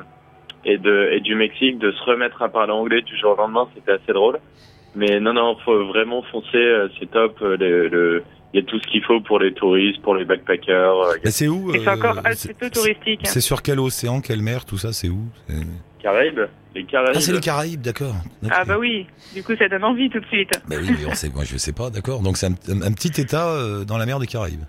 et 0.63 0.77
de 0.77 1.09
et 1.13 1.21
du 1.21 1.35
Mexique 1.37 1.79
de 1.79 1.91
se 1.91 2.03
remettre 2.05 2.43
à 2.43 2.51
parler 2.51 2.73
anglais 2.73 3.01
du 3.01 3.17
jour 3.19 3.31
au 3.33 3.37
lendemain 3.37 3.67
c'était 3.75 3.93
assez 3.93 4.13
drôle 4.13 4.39
mais 4.95 5.19
non 5.19 5.33
non 5.33 5.57
faut 5.65 5.87
vraiment 5.87 6.21
foncer 6.25 6.59
euh, 6.59 6.89
c'est 6.99 7.11
top 7.11 7.39
euh, 7.41 7.57
le 7.57 7.89
le- 7.89 8.23
il 8.53 8.61
y 8.61 8.63
a 8.63 8.67
tout 8.67 8.79
ce 8.79 8.87
qu'il 8.89 9.03
faut 9.03 9.23
pour 9.23 9.39
les 9.39 9.55
touristes 9.55 10.03
pour 10.03 10.15
les 10.17 10.27
backpackers 10.27 10.99
euh, 11.01 11.13
a 11.15 11.17
Mais 11.25 11.31
c'est 11.31 11.49
où 11.49 11.75
Et 11.75 11.79
c'est 11.79 11.89
euh, 11.89 11.95
encore 11.95 12.17
c'est- 12.23 12.29
assez 12.29 12.53
peu 12.55 12.69
touristique. 12.69 13.21
hein. 13.23 13.31
C'est 13.31 13.41
sur 13.41 13.63
quel 13.63 13.81
océan, 13.81 14.21
quelle 14.21 14.43
mer, 14.43 14.67
tout 14.67 14.77
ça, 14.77 14.93
c'est 14.93 15.09
où 15.09 15.23
Caraïbes 16.03 16.41
les 16.75 16.85
Caraïbes 16.85 17.17
Ah, 17.17 17.21
c'est 17.21 17.33
les 17.33 17.41
Caraïbes, 17.41 17.81
d'accord. 17.81 18.15
Ah 18.51 18.65
bah 18.67 18.77
oui, 18.79 19.07
du 19.33 19.43
coup 19.43 19.57
ça 19.57 19.67
donne 19.67 19.83
envie 19.85 20.11
tout 20.11 20.21
de 20.21 20.27
suite. 20.27 20.51
Bah 20.69 20.77
oui, 20.79 20.91
mais 20.99 21.07
on 21.07 21.15
sait, 21.15 21.31
moi 21.31 21.45
je 21.45 21.57
sais 21.57 21.73
pas, 21.73 21.89
d'accord. 21.89 22.21
Donc 22.21 22.37
c'est 22.37 22.47
un, 22.49 22.83
un 22.83 22.93
petit 22.93 23.19
état 23.19 23.49
euh, 23.49 23.85
dans 23.87 23.97
la 23.97 24.05
mer 24.05 24.19
des 24.19 24.27
Caraïbes. 24.27 24.65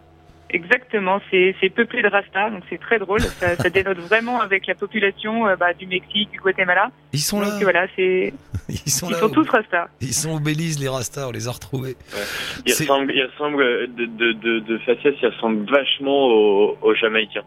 Exactement, 0.54 1.20
c'est 1.32 1.56
peuplé 1.74 2.02
de 2.02 2.08
Rasta, 2.10 2.50
donc 2.50 2.64
c'est 2.70 2.78
très 2.80 3.00
drôle. 3.00 3.22
Ça, 3.22 3.56
ça 3.56 3.70
dénote 3.78 3.98
vraiment 4.00 4.42
avec 4.42 4.68
la 4.68 4.76
population 4.76 5.48
euh, 5.48 5.56
bah, 5.56 5.74
du 5.74 5.88
Mexique, 5.88 6.30
du 6.32 6.40
Guatemala. 6.40 6.92
Ils 7.14 7.20
sont 7.20 7.40
Donc 7.40 7.48
là, 7.50 7.60
voilà, 7.62 7.88
c'est 7.96 8.34
ils 8.70 8.92
sont 8.92 9.08
ils 9.08 9.14
là. 9.14 9.20
sont 9.20 9.26
au- 9.26 9.30
tous 9.30 9.48
Rasta. 9.50 9.88
Ils 10.02 10.14
sont 10.14 10.32
au 10.32 10.40
Belize, 10.40 10.80
les 10.80 10.90
Rastas, 10.90 11.28
on 11.28 11.32
les 11.32 11.48
a 11.48 11.52
retrouvés. 11.52 11.96
il 12.66 12.74
c'est- 12.74 12.84
ressemble 12.84 13.14
il 13.16 13.24
ressemble 13.24 13.62
euh, 13.64 13.88
de 13.88 14.06
de 14.06 14.32
de, 14.34 14.60
de 14.60 14.78
faciès 14.80 15.16
il 15.22 15.28
ressemble 15.28 15.70
vachement 15.72 16.28
aux, 16.28 16.78
aux 16.82 16.96
Jamaïcains 16.96 17.44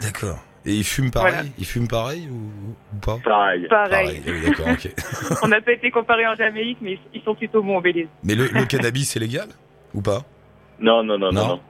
D'accord. 0.00 0.38
Et 0.66 0.72
ils 0.72 0.84
fument 0.84 1.10
pareil? 1.10 1.32
Voilà. 1.34 1.48
Ils 1.58 1.66
fument 1.66 1.88
pareil 1.88 2.28
ou, 2.30 2.34
ou 2.94 2.98
pas? 3.00 3.18
Pareil 3.22 3.66
Pareil. 3.68 4.22
Oui, 4.26 4.32
d'accord, 4.48 4.68
ok. 4.68 4.90
On 5.42 5.48
n'a 5.48 5.60
pas 5.60 5.72
été 5.72 5.90
comparés 5.90 6.26
en 6.26 6.34
Jamaïque, 6.34 6.78
mais 6.80 6.98
ils 7.12 7.20
sont 7.22 7.34
plutôt 7.34 7.62
bons 7.62 7.76
au 7.76 7.80
Belize. 7.82 8.08
Mais 8.22 8.34
le, 8.34 8.46
le 8.48 8.64
cannabis, 8.64 9.10
c'est 9.10 9.20
légal 9.20 9.48
Ou 9.92 10.00
pas? 10.00 10.22
Non 10.80 11.02
non 11.04 11.18
non 11.18 11.30
non, 11.32 11.40
Non? 11.42 11.48
non. 11.48 11.60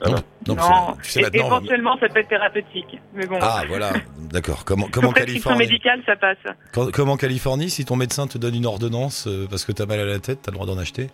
Ah 0.00 0.08
non. 0.10 0.16
Donc, 0.44 0.58
non, 0.58 0.96
tu 1.02 1.10
sais 1.10 1.20
Et- 1.20 1.22
maintenant. 1.22 1.46
éventuellement 1.46 1.96
ça 1.98 2.08
peut 2.08 2.20
être 2.20 2.28
thérapeutique, 2.28 2.98
mais 3.14 3.26
bon. 3.26 3.38
Ah, 3.40 3.62
voilà, 3.68 3.92
d'accord. 4.30 4.64
Comment, 4.64 4.88
comment 4.92 5.12
Californie 5.12 5.58
médicale, 5.60 6.02
ça 6.04 6.16
passe. 6.16 6.36
Quand- 6.72 6.90
Comme 6.90 7.08
en 7.08 7.16
Californie, 7.16 7.70
si 7.70 7.84
ton 7.84 7.96
médecin 7.96 8.26
te 8.26 8.36
donne 8.38 8.54
une 8.54 8.66
ordonnance 8.66 9.26
euh, 9.26 9.46
parce 9.48 9.64
que 9.64 9.72
t'as 9.72 9.86
mal 9.86 10.00
à 10.00 10.04
la 10.04 10.18
tête, 10.18 10.40
t'as 10.42 10.50
le 10.50 10.56
droit 10.56 10.66
d'en 10.66 10.78
acheter? 10.78 11.08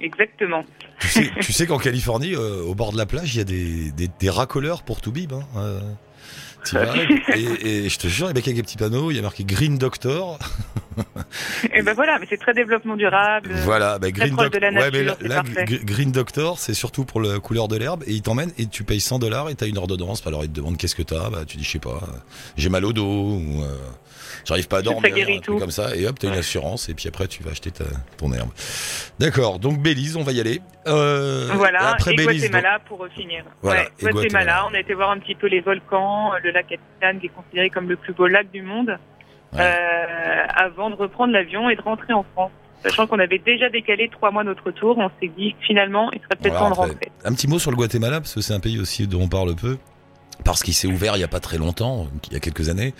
Exactement. 0.00 0.64
Tu 1.00 1.08
sais, 1.08 1.30
tu 1.40 1.52
sais 1.52 1.66
qu'en 1.66 1.78
Californie, 1.78 2.34
euh, 2.34 2.62
au 2.62 2.74
bord 2.74 2.92
de 2.92 2.98
la 2.98 3.06
plage, 3.06 3.34
il 3.34 3.38
y 3.38 3.40
a 3.40 3.44
des, 3.44 3.92
des, 3.92 4.08
des 4.18 4.30
racoleurs 4.30 4.82
pour 4.82 5.00
tout 5.00 5.12
bib. 5.12 5.32
Hein. 5.32 5.42
Euh, 5.56 5.80
vas, 6.72 6.94
et, 7.36 7.84
et 7.84 7.88
je 7.88 7.98
te 7.98 8.06
jure, 8.06 8.26
il 8.26 8.36
y 8.36 8.38
a 8.38 8.42
avec 8.42 8.54
des 8.54 8.62
petits 8.62 8.76
panneaux, 8.76 9.10
il 9.10 9.16
y 9.16 9.18
a 9.18 9.22
marqué 9.22 9.44
Green 9.44 9.78
Doctor. 9.78 10.38
Et 11.72 11.82
ben 11.82 11.94
voilà, 11.94 12.18
mais 12.18 12.26
c'est 12.28 12.38
très 12.38 12.54
développement 12.54 12.96
durable. 12.96 13.50
Voilà, 13.64 13.98
bah, 13.98 14.10
Green 14.10 14.34
Ouais, 14.34 14.90
mais 14.92 15.02
là, 15.02 15.42
Green 15.66 16.12
Doctor, 16.12 16.58
c'est 16.58 16.74
surtout 16.74 17.04
pour 17.04 17.20
la 17.20 17.38
couleur 17.38 17.68
de 17.68 17.76
l'herbe, 17.76 18.02
et 18.06 18.12
il 18.12 18.22
t'emmène 18.22 18.52
et 18.58 18.66
tu 18.66 18.84
payes 18.84 19.00
100 19.00 19.18
dollars 19.18 19.48
et 19.48 19.54
t'as 19.54 19.66
une 19.66 19.78
ordonnance. 19.78 20.26
Alors 20.26 20.44
il 20.44 20.50
te 20.50 20.56
demande 20.56 20.76
qu'est-ce 20.76 20.94
que 20.94 21.02
t'as, 21.02 21.30
bah 21.30 21.44
tu 21.46 21.56
dis 21.56 21.64
je 21.64 21.70
sais 21.70 21.78
pas, 21.78 22.00
euh, 22.02 22.16
j'ai 22.56 22.68
mal 22.68 22.84
au 22.84 22.92
dos 22.92 23.04
ou 23.04 23.62
euh, 23.62 23.76
j'arrive 24.44 24.68
pas 24.68 24.78
à 24.78 24.82
dormir, 24.82 25.14
un 25.14 25.40
truc 25.40 25.58
comme 25.58 25.70
ça, 25.70 25.94
et 25.96 26.06
hop 26.06 26.18
t'as 26.18 26.28
une 26.28 26.34
assurance 26.34 26.88
et 26.88 26.94
puis 26.94 27.08
après 27.08 27.26
tu 27.28 27.42
vas 27.42 27.50
acheter 27.52 27.70
ta, 27.70 27.84
ton 28.16 28.32
herbe. 28.32 28.50
D'accord, 29.18 29.58
donc 29.58 29.78
Belize, 29.80 30.16
on 30.16 30.22
va 30.22 30.32
y 30.32 30.40
aller. 30.40 30.60
Euh, 30.86 31.48
Voilà, 31.54 31.90
après 31.90 32.12
et 32.12 32.16
Belize, 32.16 32.42
Guatemala 32.50 32.78
pour 32.86 33.06
finir. 33.14 33.44
Voilà, 33.62 33.82
ouais, 33.82 33.88
Guatemala. 34.00 34.22
Guatemala, 34.22 34.66
on 34.70 34.74
a 34.74 34.80
été 34.80 34.94
voir 34.94 35.10
un 35.10 35.18
petit 35.18 35.34
peu 35.34 35.46
les 35.46 35.60
volcans, 35.60 36.32
le 36.42 36.50
lac 36.50 36.66
Atitlán 36.72 37.20
qui 37.20 37.26
est 37.26 37.32
considéré 37.34 37.70
comme 37.70 37.88
le 37.88 37.96
plus 37.96 38.12
beau 38.12 38.26
lac 38.26 38.50
du 38.50 38.62
monde, 38.62 38.98
Ouais. 39.52 39.60
euh, 39.60 40.46
avant 40.54 40.88
de 40.88 40.94
reprendre 40.94 41.32
l'avion 41.34 41.68
et 41.68 41.76
de 41.76 41.82
rentrer 41.82 42.14
en 42.14 42.24
France. 42.32 42.50
Sachant 42.82 43.06
qu'on 43.06 43.18
avait 43.20 43.38
déjà 43.38 43.68
décalé 43.68 44.08
trois 44.10 44.30
mois 44.30 44.42
notre 44.44 44.70
tour, 44.70 44.96
on 44.98 45.08
s'est 45.20 45.30
dit 45.38 45.54
finalement 45.60 46.10
il 46.12 46.20
serait 46.20 46.36
peut-être 46.40 46.58
temps 46.58 46.70
de 46.70 46.74
rentrer. 46.74 47.12
Un 47.24 47.32
petit 47.34 47.46
mot 47.46 47.58
sur 47.58 47.70
le 47.70 47.76
Guatemala, 47.76 48.20
parce 48.20 48.34
que 48.34 48.40
c'est 48.40 48.54
un 48.54 48.60
pays 48.60 48.80
aussi 48.80 49.06
dont 49.06 49.20
on 49.20 49.28
parle 49.28 49.54
peu, 49.54 49.76
parce 50.44 50.62
qu'il 50.62 50.74
s'est 50.74 50.88
ouvert 50.88 51.16
il 51.16 51.20
y 51.20 51.24
a 51.24 51.28
pas 51.28 51.38
très 51.38 51.58
longtemps, 51.58 52.08
il 52.28 52.32
y 52.32 52.36
a 52.36 52.40
quelques 52.40 52.70
années. 52.70 52.92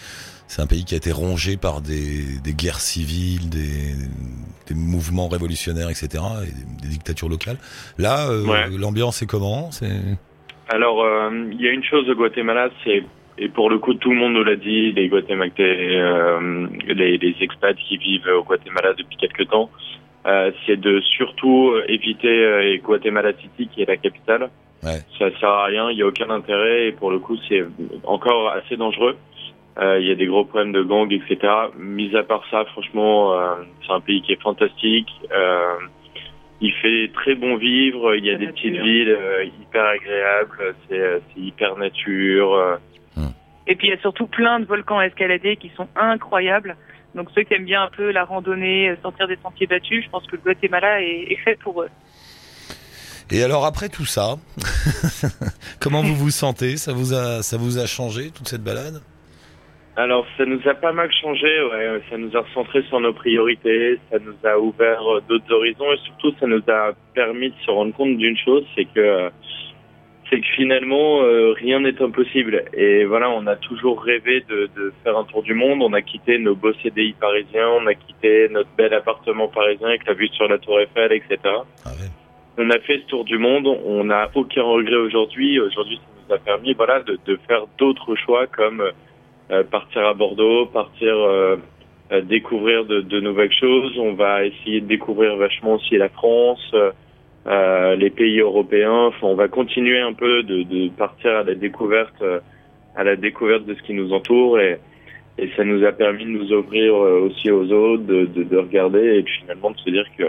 C'est 0.54 0.60
un 0.60 0.66
pays 0.66 0.84
qui 0.84 0.92
a 0.92 0.98
été 0.98 1.12
rongé 1.12 1.56
par 1.56 1.80
des, 1.80 2.38
des 2.44 2.52
guerres 2.52 2.80
civiles, 2.80 3.48
des, 3.48 3.94
des 4.68 4.74
mouvements 4.74 5.26
révolutionnaires, 5.26 5.88
etc., 5.88 6.22
et 6.42 6.52
des, 6.52 6.82
des 6.82 6.88
dictatures 6.88 7.30
locales. 7.30 7.56
Là, 7.96 8.28
euh, 8.28 8.44
Ouais. 8.44 8.68
l'ambiance 8.78 9.22
est 9.22 9.26
comment? 9.26 9.70
C'est 9.70 9.88
Alors, 10.68 11.02
euh, 11.02 11.30
il 11.52 11.58
y 11.58 11.66
a 11.66 11.70
une 11.72 11.82
chose 11.82 12.06
au 12.10 12.14
Guatemala, 12.14 12.68
c'est 12.84 13.02
et 13.38 13.48
pour 13.48 13.70
le 13.70 13.78
coup 13.78 13.94
tout 13.94 14.10
le 14.10 14.16
monde 14.16 14.34
nous 14.34 14.44
l'a 14.44 14.56
dit, 14.56 14.92
les 14.92 15.08
Guatémaltais, 15.08 15.96
euh, 15.96 16.66
les, 16.86 17.16
les 17.16 17.34
expats 17.40 17.74
qui 17.88 17.96
vivent 17.96 18.28
au 18.38 18.42
Guatemala 18.44 18.92
depuis 18.92 19.16
quelques 19.16 19.48
temps, 19.48 19.70
c'est 20.66 20.76
de 20.78 21.00
surtout 21.16 21.72
éviter 21.88 22.78
Guatemala 22.84 23.32
City 23.40 23.70
qui 23.72 23.80
est 23.80 23.88
la 23.88 23.96
capitale. 23.96 24.50
Ouais. 24.82 25.00
Ça 25.18 25.30
sert 25.40 25.48
à 25.48 25.64
rien, 25.64 25.90
il 25.90 25.96
y 25.96 26.02
a 26.02 26.06
aucun 26.06 26.28
intérêt 26.28 26.88
et 26.88 26.92
pour 26.92 27.10
le 27.10 27.20
coup 27.20 27.38
c'est 27.48 27.64
encore 28.04 28.50
assez 28.50 28.76
dangereux. 28.76 29.16
Euh, 29.78 29.98
Il 30.00 30.06
y 30.06 30.10
a 30.10 30.14
des 30.14 30.26
gros 30.26 30.44
problèmes 30.44 30.72
de 30.72 30.82
gangs, 30.82 31.10
etc. 31.12 31.38
Mis 31.78 32.14
à 32.16 32.22
part 32.22 32.44
ça, 32.50 32.64
franchement, 32.72 33.32
euh, 33.32 33.54
c'est 33.86 33.92
un 33.92 34.00
pays 34.00 34.20
qui 34.22 34.32
est 34.32 34.42
fantastique. 34.42 35.08
Euh, 35.32 35.76
il 36.60 36.72
fait 36.74 37.10
très 37.14 37.34
bon 37.34 37.56
vivre. 37.56 38.14
Il 38.14 38.24
y 38.24 38.30
a 38.30 38.36
des 38.36 38.46
nature. 38.46 38.62
petites 38.62 38.82
villes 38.82 39.16
euh, 39.18 39.44
hyper 39.44 39.84
agréables. 39.84 40.74
C'est 40.88 41.20
hyper 41.36 41.76
nature. 41.76 42.54
euh. 42.54 42.76
Et 43.66 43.76
puis 43.76 43.86
il 43.88 43.90
y 43.90 43.94
a 43.94 44.00
surtout 44.00 44.26
plein 44.26 44.58
de 44.60 44.64
volcans 44.64 44.98
à 44.98 45.06
escalader 45.06 45.56
qui 45.56 45.70
sont 45.76 45.86
incroyables. 45.96 46.76
Donc 47.14 47.28
ceux 47.34 47.42
qui 47.44 47.54
aiment 47.54 47.64
bien 47.64 47.82
un 47.84 47.90
peu 47.96 48.10
la 48.10 48.24
randonnée, 48.24 48.92
sortir 49.02 49.28
des 49.28 49.38
sentiers 49.42 49.66
battus, 49.68 50.04
je 50.04 50.10
pense 50.10 50.26
que 50.26 50.34
le 50.36 50.42
Guatemala 50.42 51.00
est, 51.00 51.26
est 51.30 51.36
fait 51.44 51.56
pour 51.60 51.82
eux. 51.82 51.88
Et 53.30 53.42
alors 53.42 53.64
après 53.64 53.88
tout 53.88 54.04
ça, 54.04 54.34
comment 55.80 56.02
vous 56.02 56.14
vous 56.16 56.30
sentez? 56.30 56.76
Ça 56.76 56.92
vous 56.92 57.14
a 57.14 57.42
ça 57.42 57.56
vous 57.56 57.78
a 57.78 57.86
changé 57.86 58.30
toute 58.30 58.48
cette 58.48 58.64
balade? 58.64 59.00
Alors, 59.96 60.26
ça 60.38 60.46
nous 60.46 60.60
a 60.66 60.74
pas 60.74 60.92
mal 60.92 61.10
changé. 61.12 61.62
Ouais. 61.64 62.00
Ça 62.10 62.16
nous 62.16 62.34
a 62.36 62.40
recentré 62.40 62.82
sur 62.84 62.98
nos 63.00 63.12
priorités. 63.12 63.98
Ça 64.10 64.18
nous 64.18 64.36
a 64.44 64.58
ouvert 64.58 65.02
euh, 65.06 65.20
d'autres 65.28 65.52
horizons 65.52 65.92
et 65.92 65.98
surtout, 65.98 66.34
ça 66.40 66.46
nous 66.46 66.62
a 66.68 66.92
permis 67.14 67.50
de 67.50 67.56
se 67.64 67.70
rendre 67.70 67.94
compte 67.94 68.16
d'une 68.16 68.36
chose, 68.36 68.64
c'est 68.74 68.86
que 68.86 69.30
c'est 70.30 70.40
que 70.40 70.46
finalement 70.56 71.22
euh, 71.22 71.52
rien 71.52 71.80
n'est 71.80 72.00
impossible. 72.00 72.64
Et 72.72 73.04
voilà, 73.04 73.28
on 73.28 73.46
a 73.46 73.56
toujours 73.56 74.02
rêvé 74.02 74.42
de, 74.48 74.70
de 74.74 74.92
faire 75.04 75.18
un 75.18 75.24
tour 75.24 75.42
du 75.42 75.52
monde. 75.52 75.82
On 75.82 75.92
a 75.92 76.00
quitté 76.00 76.38
nos 76.38 76.54
beaux 76.54 76.72
CDI 76.82 77.12
parisiens, 77.20 77.68
on 77.68 77.86
a 77.86 77.92
quitté 77.92 78.48
notre 78.48 78.70
bel 78.78 78.94
appartement 78.94 79.48
parisien 79.48 79.88
avec 79.88 80.06
la 80.06 80.14
vue 80.14 80.28
sur 80.28 80.48
la 80.48 80.56
Tour 80.56 80.80
Eiffel, 80.80 81.12
etc. 81.12 81.36
Ah 81.44 81.90
ouais. 81.90 82.08
on 82.56 82.70
a 82.70 82.78
fait 82.78 83.00
ce 83.00 83.06
tour 83.08 83.24
du 83.26 83.36
monde, 83.36 83.66
on 83.66 84.04
n'a 84.04 84.30
aucun 84.34 84.62
regret 84.62 84.96
aujourd'hui. 84.96 85.60
Aujourd'hui, 85.60 85.96
ça 85.96 86.08
nous 86.26 86.34
a 86.34 86.38
permis 86.38 86.72
voilà, 86.72 87.00
de, 87.00 87.18
de 87.26 87.38
faire 87.46 87.66
d'autres 87.76 88.14
choix 88.16 88.46
comme 88.46 88.82
partir 89.70 90.06
à 90.06 90.14
Bordeaux, 90.14 90.66
partir 90.66 91.14
euh, 91.14 91.56
euh, 92.12 92.22
découvrir 92.22 92.84
de, 92.84 93.20
nouvelles 93.20 93.52
choses. 93.52 93.98
On 93.98 94.14
va 94.14 94.44
essayer 94.44 94.80
de 94.80 94.86
découvrir 94.86 95.36
vachement 95.36 95.74
aussi 95.74 95.96
la 95.96 96.08
France, 96.08 96.74
euh, 97.46 97.96
les 97.96 98.10
pays 98.10 98.40
européens. 98.40 99.10
On 99.20 99.34
va 99.34 99.48
continuer 99.48 100.00
un 100.00 100.14
peu 100.14 100.42
de, 100.42 100.88
partir 100.90 101.32
à 101.32 101.42
la 101.42 101.54
découverte, 101.54 102.22
à 102.96 103.04
la 103.04 103.16
découverte 103.16 103.66
de 103.66 103.74
ce 103.74 103.82
qui 103.82 103.94
nous 103.94 104.12
entoure 104.12 104.58
et, 104.60 104.78
ça 105.56 105.64
nous 105.64 105.82
a 105.82 105.92
permis 105.92 106.24
de 106.24 106.30
nous 106.30 106.52
ouvrir 106.52 106.94
aussi 106.94 107.50
aux 107.50 107.64
autres, 107.72 108.04
de, 108.04 108.26
de, 108.26 108.42
de 108.42 108.56
regarder 108.58 109.16
et 109.16 109.24
finalement 109.40 109.70
de 109.70 109.78
se 109.78 109.88
dire 109.88 110.04
que 110.16 110.24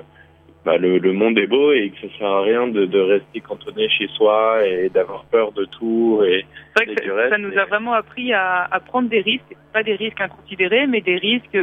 bah, 0.65 0.77
le, 0.77 0.98
le, 0.98 1.13
monde 1.13 1.38
est 1.38 1.48
beau 1.48 1.74
et 1.74 1.89
que 1.89 2.08
ça 2.08 2.17
sert 2.17 2.27
à 2.27 2.41
rien 2.41 2.67
de, 2.67 2.86
de 2.86 3.00
rester 3.00 3.41
cantonné 3.41 3.89
chez 3.89 4.08
soi 4.08 4.65
et 4.65 4.89
d'avoir 4.89 5.25
peur 5.25 5.51
de 5.51 5.65
tout. 5.65 6.22
Et, 6.25 6.46
c'est 6.75 6.86
vrai 6.86 6.96
que 6.96 7.03
ça, 7.05 7.13
reste, 7.13 7.29
ça, 7.32 7.38
nous 7.38 7.58
a 7.58 7.65
vraiment 7.65 7.93
appris 7.93 8.34
à, 8.34 8.67
à, 8.72 8.79
prendre 8.79 9.10
des 9.10 9.22
risques, 9.22 9.55
pas 9.74 9.84
des 9.84 9.96
risques 9.96 10.22
inconsidérés, 10.22 10.88
mais 10.88 11.01
des 11.01 11.17
risques 11.17 11.58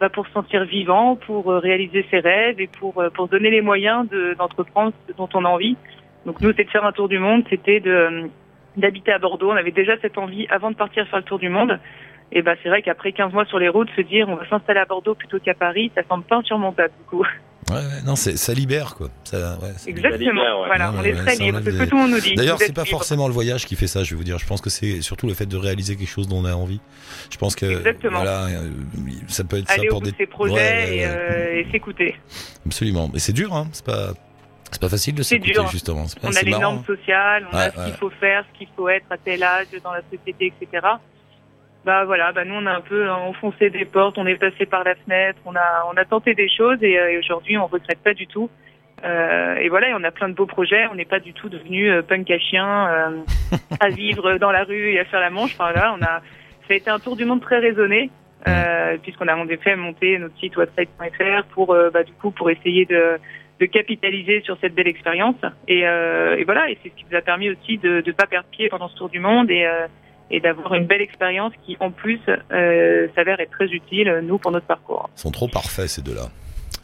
bah, 0.00 0.08
pour 0.08 0.26
se 0.26 0.32
sentir 0.32 0.64
vivant, 0.64 1.16
pour 1.16 1.46
réaliser 1.46 2.06
ses 2.10 2.20
rêves 2.20 2.60
et 2.60 2.68
pour, 2.68 3.02
pour 3.14 3.28
donner 3.28 3.50
les 3.50 3.60
moyens 3.60 4.08
d'entreprendre 4.38 4.92
ce 5.08 5.12
dont 5.14 5.28
on 5.34 5.44
a 5.44 5.48
envie. 5.48 5.76
Donc 6.24 6.40
nous, 6.40 6.52
c'est 6.56 6.64
de 6.64 6.70
faire 6.70 6.84
un 6.84 6.92
tour 6.92 7.08
du 7.08 7.18
monde, 7.18 7.44
c'était 7.48 7.80
de 7.80 8.28
d'habiter 8.76 9.12
à 9.12 9.18
Bordeaux. 9.18 9.50
On 9.50 9.56
avait 9.56 9.70
déjà 9.70 9.96
cette 10.02 10.18
envie 10.18 10.46
avant 10.50 10.70
de 10.70 10.76
partir 10.76 11.06
faire 11.08 11.18
le 11.18 11.24
tour 11.24 11.38
du 11.38 11.48
monde. 11.48 11.78
Et 12.32 12.42
bah 12.42 12.54
c'est 12.62 12.68
vrai 12.68 12.82
qu'après 12.82 13.12
15 13.12 13.32
mois 13.32 13.44
sur 13.46 13.58
les 13.58 13.68
routes, 13.68 13.88
se 13.96 14.00
dire 14.00 14.28
on 14.28 14.34
va 14.34 14.46
s'installer 14.48 14.80
à 14.80 14.84
Bordeaux 14.84 15.14
plutôt 15.14 15.38
qu'à 15.38 15.54
Paris, 15.54 15.90
ça 15.94 16.02
semble 16.08 16.24
pas 16.24 16.36
insurmontable 16.36 16.92
du 16.98 17.04
coup. 17.04 17.26
Ouais, 17.70 17.82
non, 18.04 18.14
ça 18.14 18.54
libère 18.54 18.94
quoi. 18.94 19.08
Ça, 19.24 19.58
ouais, 19.60 19.70
Exactement. 19.88 20.18
Libère, 20.18 20.60
ouais. 20.60 20.66
Voilà, 20.66 20.90
non, 20.92 20.98
on 21.00 21.02
est 21.04 21.14
très 21.14 21.34
libre. 21.36 21.60
C'est 21.64 21.72
ce 21.72 21.78
que 21.78 21.84
tout 21.84 21.96
le 21.96 22.02
monde 22.02 22.10
nous 22.12 22.20
dit. 22.20 22.34
D'ailleurs, 22.36 22.58
c'est 22.60 22.72
pas 22.72 22.84
libre. 22.84 22.96
forcément 22.96 23.26
le 23.26 23.34
voyage 23.34 23.66
qui 23.66 23.74
fait 23.74 23.88
ça. 23.88 24.04
Je 24.04 24.10
vais 24.10 24.16
vous 24.16 24.24
dire. 24.24 24.38
Je 24.38 24.46
pense 24.46 24.60
que 24.60 24.70
c'est 24.70 25.00
surtout 25.02 25.26
le 25.26 25.34
fait 25.34 25.46
de 25.46 25.56
réaliser 25.56 25.96
quelque 25.96 26.08
chose 26.08 26.28
dont 26.28 26.38
on 26.38 26.44
a 26.44 26.54
envie. 26.54 26.80
Je 27.30 27.36
pense 27.38 27.56
que 27.56 27.66
Exactement. 27.66 28.18
voilà, 28.20 28.46
ça 29.26 29.42
peut 29.44 29.58
être 29.58 29.70
Aller 29.70 29.82
ça 29.82 29.88
pour 29.88 29.98
au 29.98 30.00
bout 30.00 30.06
des 30.06 30.12
de 30.12 30.16
ses 30.16 30.26
projets 30.26 30.96
et, 30.98 31.06
euh, 31.06 31.54
et 31.60 31.66
s'écouter. 31.72 32.14
Absolument. 32.66 33.10
Mais 33.12 33.18
c'est 33.18 33.32
dur, 33.32 33.52
hein. 33.52 33.68
C'est 33.72 33.84
pas. 33.84 34.12
C'est 34.70 34.80
pas 34.80 34.88
facile 34.88 35.14
de 35.14 35.22
C'est 35.22 35.36
s'écouter 35.36 35.52
dur. 35.52 35.68
justement. 35.68 36.04
Pas, 36.20 36.28
on 36.28 36.32
a 36.36 36.42
les 36.42 36.50
marrant. 36.50 36.62
normes 36.74 36.84
sociales, 36.84 37.46
on 37.52 37.56
a 37.56 37.70
ce 37.70 37.84
qu'il 37.84 37.94
faut 37.94 38.10
faire, 38.10 38.44
ce 38.52 38.58
qu'il 38.58 38.68
faut 38.76 38.88
être 38.88 39.06
à 39.10 39.16
tel 39.16 39.42
âge 39.42 39.66
dans 39.82 39.92
la 39.92 40.02
société, 40.12 40.52
etc. 40.60 40.86
Bah 41.86 42.04
voilà, 42.04 42.32
bah 42.32 42.44
nous 42.44 42.56
on 42.56 42.66
a 42.66 42.72
un 42.72 42.80
peu 42.80 43.08
enfoncé 43.08 43.70
des 43.70 43.84
portes, 43.84 44.18
on 44.18 44.26
est 44.26 44.34
passé 44.34 44.66
par 44.66 44.82
la 44.82 44.96
fenêtre, 44.96 45.38
on 45.44 45.54
a 45.54 45.86
on 45.88 45.96
a 45.96 46.04
tenté 46.04 46.34
des 46.34 46.48
choses 46.48 46.82
et, 46.82 46.98
euh, 46.98 47.12
et 47.12 47.18
aujourd'hui 47.18 47.56
on 47.56 47.66
regrette 47.68 48.02
pas 48.02 48.12
du 48.12 48.26
tout. 48.26 48.50
Euh, 49.04 49.54
et 49.54 49.68
voilà, 49.68 49.90
et 49.90 49.94
on 49.94 50.02
a 50.02 50.10
plein 50.10 50.28
de 50.28 50.34
beaux 50.34 50.46
projets. 50.46 50.88
On 50.90 50.96
n'est 50.96 51.04
pas 51.04 51.20
du 51.20 51.32
tout 51.32 51.48
devenu 51.48 51.88
euh, 51.88 52.02
punk 52.02 52.28
à 52.28 52.40
chien, 52.40 53.24
à 53.78 53.88
vivre 53.90 54.36
dans 54.38 54.50
la 54.50 54.64
rue 54.64 54.94
et 54.94 54.98
à 54.98 55.04
faire 55.04 55.20
la 55.20 55.30
manche. 55.30 55.54
Enfin 55.54 55.70
là, 55.70 55.94
on 55.96 56.02
a 56.02 56.22
ça 56.66 56.70
a 56.70 56.74
été 56.74 56.90
un 56.90 56.98
tour 56.98 57.14
du 57.14 57.24
monde 57.24 57.40
très 57.40 57.60
raisonné, 57.60 58.10
puisqu'on 59.04 59.28
a 59.28 59.36
en 59.36 59.46
effet 59.46 59.76
monté 59.76 60.18
notre 60.18 60.36
site 60.40 60.56
website.fr 60.56 61.44
pour 61.54 61.68
bah, 61.94 62.02
du 62.02 62.14
coup 62.14 62.32
pour 62.32 62.50
essayer 62.50 62.84
de 62.86 63.20
de 63.60 63.66
capitaliser 63.66 64.40
sur 64.40 64.58
cette 64.60 64.74
belle 64.74 64.88
expérience. 64.88 65.40
Et, 65.68 65.82
et 65.82 66.44
voilà, 66.44 66.68
et 66.68 66.78
c'est 66.82 66.88
ce 66.88 66.96
qui 66.96 67.06
nous 67.08 67.16
a 67.16 67.22
permis 67.22 67.50
aussi 67.50 67.78
de 67.78 68.02
ne 68.04 68.12
pas 68.12 68.26
perdre 68.26 68.48
pied 68.50 68.68
pendant 68.70 68.88
ce 68.88 68.96
tour 68.96 69.08
du 69.08 69.20
monde 69.20 69.52
et 69.52 69.68
et 70.30 70.40
d'avoir 70.40 70.74
une 70.74 70.86
belle 70.86 71.00
expérience 71.00 71.52
qui, 71.64 71.76
en 71.80 71.90
plus, 71.90 72.20
euh, 72.28 73.08
s'avère 73.14 73.40
être 73.40 73.50
très 73.50 73.66
utile, 73.66 74.20
nous, 74.24 74.38
pour 74.38 74.50
notre 74.50 74.66
parcours. 74.66 75.08
Ils 75.16 75.20
sont 75.20 75.30
trop 75.30 75.48
parfaits, 75.48 75.88
ces 75.88 76.02
deux-là. 76.02 76.28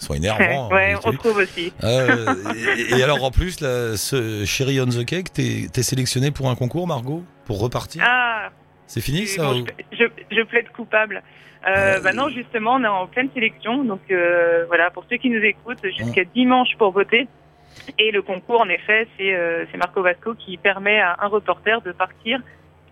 Ils 0.00 0.04
sont 0.04 0.14
énervants. 0.14 0.68
ouais, 0.70 0.92
hein, 0.92 1.00
on 1.04 1.12
trouve 1.12 1.38
aussi. 1.38 1.72
Euh, 1.82 2.34
et, 2.76 2.98
et, 2.98 3.02
alors, 3.02 3.22
en 3.24 3.30
plus, 3.30 3.60
là, 3.60 3.96
ce 3.96 4.44
Cherry 4.44 4.80
on 4.80 4.86
the 4.86 5.04
Cake, 5.04 5.32
t'es 5.32 5.66
es 5.74 5.82
sélectionné 5.82 6.30
pour 6.30 6.48
un 6.50 6.54
concours, 6.54 6.86
Margot 6.86 7.24
Pour 7.46 7.60
repartir 7.60 8.02
Ah 8.06 8.50
C'est 8.86 9.00
fini, 9.00 9.26
ça 9.26 9.42
bon, 9.42 9.62
ou... 9.62 9.66
je, 9.92 9.98
je, 9.98 10.36
je, 10.36 10.42
plaide 10.42 10.68
coupable. 10.70 11.22
Euh, 11.66 12.00
bah 12.00 12.12
non, 12.12 12.28
justement, 12.28 12.74
on 12.74 12.84
est 12.84 12.88
en 12.88 13.06
pleine 13.06 13.28
sélection. 13.34 13.84
Donc, 13.84 14.00
euh, 14.10 14.64
voilà, 14.66 14.90
pour 14.90 15.04
ceux 15.08 15.16
qui 15.16 15.30
nous 15.30 15.42
écoutent, 15.42 15.84
jusqu'à 15.84 16.24
dimanche 16.24 16.70
pour 16.78 16.92
voter. 16.92 17.28
Et 17.98 18.10
le 18.10 18.22
concours, 18.22 18.60
en 18.60 18.68
effet, 18.68 19.08
c'est 19.16 19.34
euh, 19.34 19.64
Marco 19.76 20.02
Vasco 20.02 20.34
qui 20.34 20.56
permet 20.56 21.00
à 21.00 21.16
un 21.20 21.28
reporter 21.28 21.80
de 21.82 21.92
partir 21.92 22.40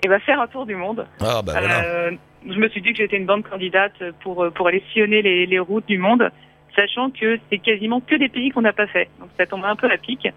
et 0.03 0.09
va 0.09 0.19
faire 0.21 0.41
un 0.41 0.47
tour 0.47 0.67
du 0.67 0.77
monde. 0.77 1.07
Ah 1.21 1.43
bah 1.43 1.53
voilà. 1.59 1.85
Euh, 1.85 2.11
je 2.49 2.59
me 2.59 2.69
suis 2.69 2.81
dit 2.81 2.93
que 2.93 2.99
j'étais 2.99 3.17
une 3.17 3.27
bonne 3.27 3.43
candidate 3.43 3.93
pour 4.23 4.47
pour 4.55 4.69
aller 4.69 4.83
sillonner 4.93 5.23
les, 5.23 5.47
les 5.47 5.59
routes 5.59 5.87
du 5.87 5.99
monde, 5.99 6.31
sachant 6.75 7.11
que 7.11 7.39
c'est 7.51 7.59
quasiment 7.59 8.01
que 8.01 8.15
des 8.15 8.29
pays 8.29 8.51
qu'on 8.51 8.63
n'a 8.63 8.73
pas 8.73 8.87
fait. 8.87 9.09
Donc 9.19 9.29
ça 9.39 9.47
tombe 9.47 9.65
un 9.65 9.77
peu 9.77 9.91
à 9.91 9.99
pic. 9.99 10.29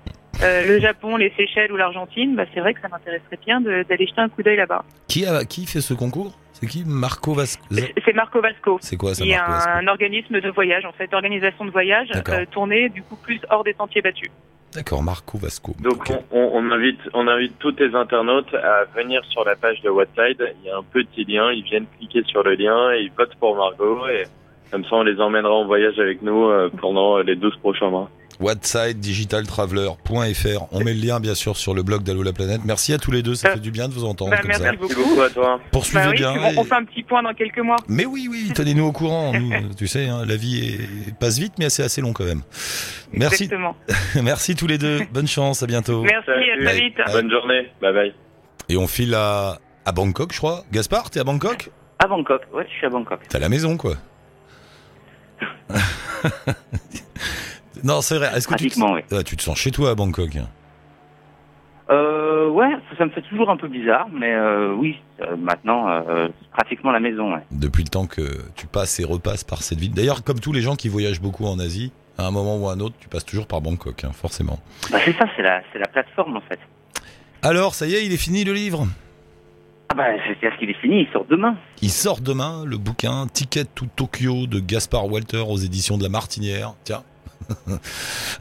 Euh, 0.41 0.67
le 0.67 0.79
Japon, 0.79 1.15
les 1.15 1.31
Seychelles 1.37 1.71
ou 1.71 1.77
l'Argentine, 1.77 2.35
bah 2.35 2.45
c'est 2.53 2.59
vrai 2.59 2.73
que 2.73 2.81
ça 2.81 2.89
m'intéresserait 2.89 3.39
bien 3.45 3.61
d'aller 3.61 4.07
jeter 4.07 4.19
un 4.21 4.29
coup 4.29 4.43
d'œil 4.43 4.57
là-bas. 4.57 4.83
Qui 5.07 5.25
a 5.25 5.45
qui 5.45 5.65
fait 5.65 5.79
ce 5.81 5.93
concours? 5.93 6.37
C'est 6.53 6.67
qui? 6.67 6.83
Marco 6.85 7.33
Vasco 7.33 7.63
C'est 7.71 8.13
Marco 8.15 8.41
Vasco. 8.41 8.77
C'est 8.81 8.97
quoi 8.97 9.13
ça 9.13 9.23
Il 9.23 9.29
y 9.29 9.35
a 9.35 9.77
un 9.77 9.87
organisme 9.87 10.41
de 10.41 10.49
voyage 10.49 10.85
en 10.85 10.91
fait, 10.91 11.13
organisation 11.13 11.65
de 11.65 11.71
voyage 11.71 12.09
euh, 12.29 12.45
tournée 12.51 12.89
du 12.89 13.03
coup 13.03 13.15
plus 13.15 13.39
hors 13.49 13.63
des 13.63 13.73
sentiers 13.73 14.01
battus. 14.01 14.29
D'accord, 14.75 15.03
Marco 15.03 15.37
Vasco. 15.37 15.73
Donc 15.79 16.01
okay. 16.01 16.15
on, 16.31 16.51
on, 16.53 16.71
invite, 16.71 16.99
on 17.13 17.27
invite 17.27 17.57
tous 17.59 17.75
les 17.77 17.93
internautes 17.93 18.53
à 18.55 18.85
venir 18.95 19.21
sur 19.29 19.43
la 19.43 19.55
page 19.55 19.81
de 19.81 19.89
Whatside. 19.89 20.53
Il 20.61 20.67
y 20.67 20.71
a 20.71 20.77
un 20.77 20.83
petit 20.83 21.25
lien, 21.25 21.51
ils 21.51 21.63
viennent 21.63 21.85
cliquer 21.97 22.23
sur 22.23 22.43
le 22.43 22.55
lien 22.55 22.91
et 22.93 23.01
ils 23.01 23.11
votent 23.11 23.35
pour 23.39 23.55
Margot. 23.55 24.07
Et 24.07 24.23
comme 24.71 24.83
ça, 24.85 24.95
on 24.95 25.03
les 25.03 25.19
emmènera 25.19 25.53
en 25.53 25.65
voyage 25.65 25.99
avec 25.99 26.21
nous 26.21 26.49
pendant 26.81 27.19
les 27.19 27.35
12 27.35 27.57
prochains 27.57 27.89
mois. 27.89 28.09
whatsidigitaltraveler.fr. 28.39 30.67
On 30.71 30.83
met 30.83 30.93
le 30.93 31.05
lien 31.05 31.19
bien 31.19 31.35
sûr 31.35 31.57
sur 31.57 31.73
le 31.73 31.83
blog 31.83 32.03
d'Allo 32.03 32.23
la 32.23 32.33
planète. 32.33 32.61
Merci 32.65 32.93
à 32.93 32.97
tous 32.97 33.11
les 33.11 33.21
deux, 33.21 33.35
ça 33.35 33.51
fait 33.51 33.59
du 33.59 33.71
bien 33.71 33.87
de 33.87 33.93
vous 33.93 34.05
entendre 34.05 34.31
bah, 34.31 34.37
comme 34.37 34.49
merci 34.49 34.63
ça. 34.63 34.71
Beaucoup. 34.73 35.21
À 35.21 35.29
toi. 35.29 35.59
Poursuivez 35.71 36.03
bah 36.03 36.09
oui, 36.11 36.17
bien. 36.17 36.33
On, 36.33 36.61
on, 36.61 36.63
fait 36.63 36.75
un 36.75 36.85
petit 36.85 37.03
point 37.03 37.23
dans 37.23 37.33
quelques 37.33 37.59
mois. 37.59 37.77
Mais 37.87 38.05
oui, 38.05 38.27
oui, 38.29 38.51
tenez-nous 38.53 38.85
au 38.85 38.91
courant. 38.91 39.33
Nous, 39.33 39.73
tu 39.77 39.87
sais, 39.87 40.07
hein, 40.07 40.25
la 40.27 40.35
vie 40.35 40.77
est... 41.07 41.17
passe 41.17 41.39
vite, 41.39 41.53
mais 41.59 41.69
c'est 41.69 41.83
assez 41.83 42.01
long 42.01 42.13
quand 42.13 42.25
même. 42.25 42.41
Merci. 43.11 43.43
Exactement. 43.43 43.75
merci 44.23 44.55
tous 44.55 44.67
les 44.67 44.77
deux. 44.77 45.01
Bonne 45.11 45.27
chance, 45.27 45.63
à 45.63 45.67
bientôt. 45.67 46.03
Merci, 46.03 46.29
à 46.29 46.63
très 46.63 46.79
vite. 46.79 46.95
Bonne 47.11 47.31
journée. 47.31 47.69
Bye 47.81 47.93
bye. 47.93 48.13
Et 48.69 48.77
on 48.77 48.87
file 48.87 49.13
à, 49.13 49.59
à 49.85 49.91
Bangkok, 49.91 50.33
je 50.33 50.37
crois. 50.37 50.63
Gaspard, 50.71 51.09
t'es 51.09 51.19
à 51.19 51.23
Bangkok 51.23 51.69
À 51.99 52.07
Bangkok, 52.07 52.41
ouais, 52.53 52.65
je 52.69 52.77
suis 52.77 52.85
à 52.85 52.89
Bangkok. 52.89 53.27
T'es 53.27 53.35
à 53.35 53.39
la 53.39 53.49
maison, 53.49 53.77
quoi. 53.77 53.95
non, 57.83 58.01
c'est 58.01 58.17
vrai. 58.17 58.31
Est-ce 58.35 58.47
que 58.47 58.55
tu 58.55 58.69
te... 58.69 58.79
oui. 58.79 59.01
Ah, 59.11 59.23
tu 59.23 59.37
te 59.37 59.41
sens 59.41 59.57
chez 59.57 59.71
toi 59.71 59.91
à 59.91 59.95
Bangkok 59.95 60.37
euh, 61.89 62.47
ouais, 62.49 62.69
ça, 62.97 63.05
me 63.05 63.09
fait 63.11 63.21
toujours 63.23 63.49
un 63.49 63.57
peu 63.57 63.67
bizarre, 63.67 64.07
mais 64.11 64.33
euh, 64.33 64.73
oui, 64.73 64.99
euh, 65.21 65.35
maintenant, 65.35 65.89
euh, 65.89 66.29
c'est 66.41 66.49
pratiquement 66.49 66.91
la 66.91 67.01
maison. 67.01 67.33
Ouais. 67.33 67.41
Depuis 67.51 67.83
le 67.83 67.89
temps 67.89 68.07
que 68.07 68.21
tu 68.55 68.67
passes 68.67 68.99
et 69.01 69.03
repasses 69.03 69.43
par 69.43 69.61
cette 69.61 69.79
ville. 69.79 69.93
D'ailleurs, 69.93 70.23
comme 70.23 70.39
tous 70.39 70.53
les 70.53 70.61
gens 70.61 70.75
qui 70.75 70.87
voyagent 70.87 71.21
beaucoup 71.21 71.45
en 71.45 71.59
Asie, 71.59 71.91
à 72.17 72.25
un 72.25 72.31
moment 72.31 72.57
ou 72.57 72.69
à 72.69 72.73
un 72.73 72.79
autre, 72.79 72.95
tu 72.99 73.09
passes 73.09 73.25
toujours 73.25 73.47
par 73.47 73.59
Bangkok, 73.59 74.05
hein, 74.05 74.11
forcément. 74.13 74.59
Bah, 74.91 74.99
c'est 75.03 75.15
ça, 75.17 75.25
c'est 75.35 75.41
la, 75.41 75.61
la 75.75 75.87
plateforme 75.87 76.37
en 76.37 76.41
fait. 76.41 76.59
Alors, 77.41 77.75
ça 77.75 77.85
y 77.85 77.95
est, 77.95 78.05
il 78.05 78.13
est 78.13 78.17
fini 78.17 78.45
le 78.45 78.53
livre? 78.53 78.87
Ah 79.89 79.95
bah, 79.95 80.05
c'est-à-dire 80.25 80.57
qu'il 80.57 80.69
est 80.69 80.79
fini, 80.79 81.01
il 81.01 81.07
sort 81.11 81.25
demain. 81.29 81.57
Il 81.81 81.91
sort 81.91 82.21
demain, 82.21 82.63
le 82.65 82.77
bouquin 82.77 83.27
Ticket 83.27 83.65
to 83.75 83.85
Tokyo 83.93 84.47
de 84.47 84.59
Gaspard 84.59 85.11
Walter 85.11 85.43
aux 85.47 85.57
éditions 85.57 85.97
de 85.97 86.03
La 86.03 86.09
Martinière. 86.09 86.73
Tiens. 86.85 87.03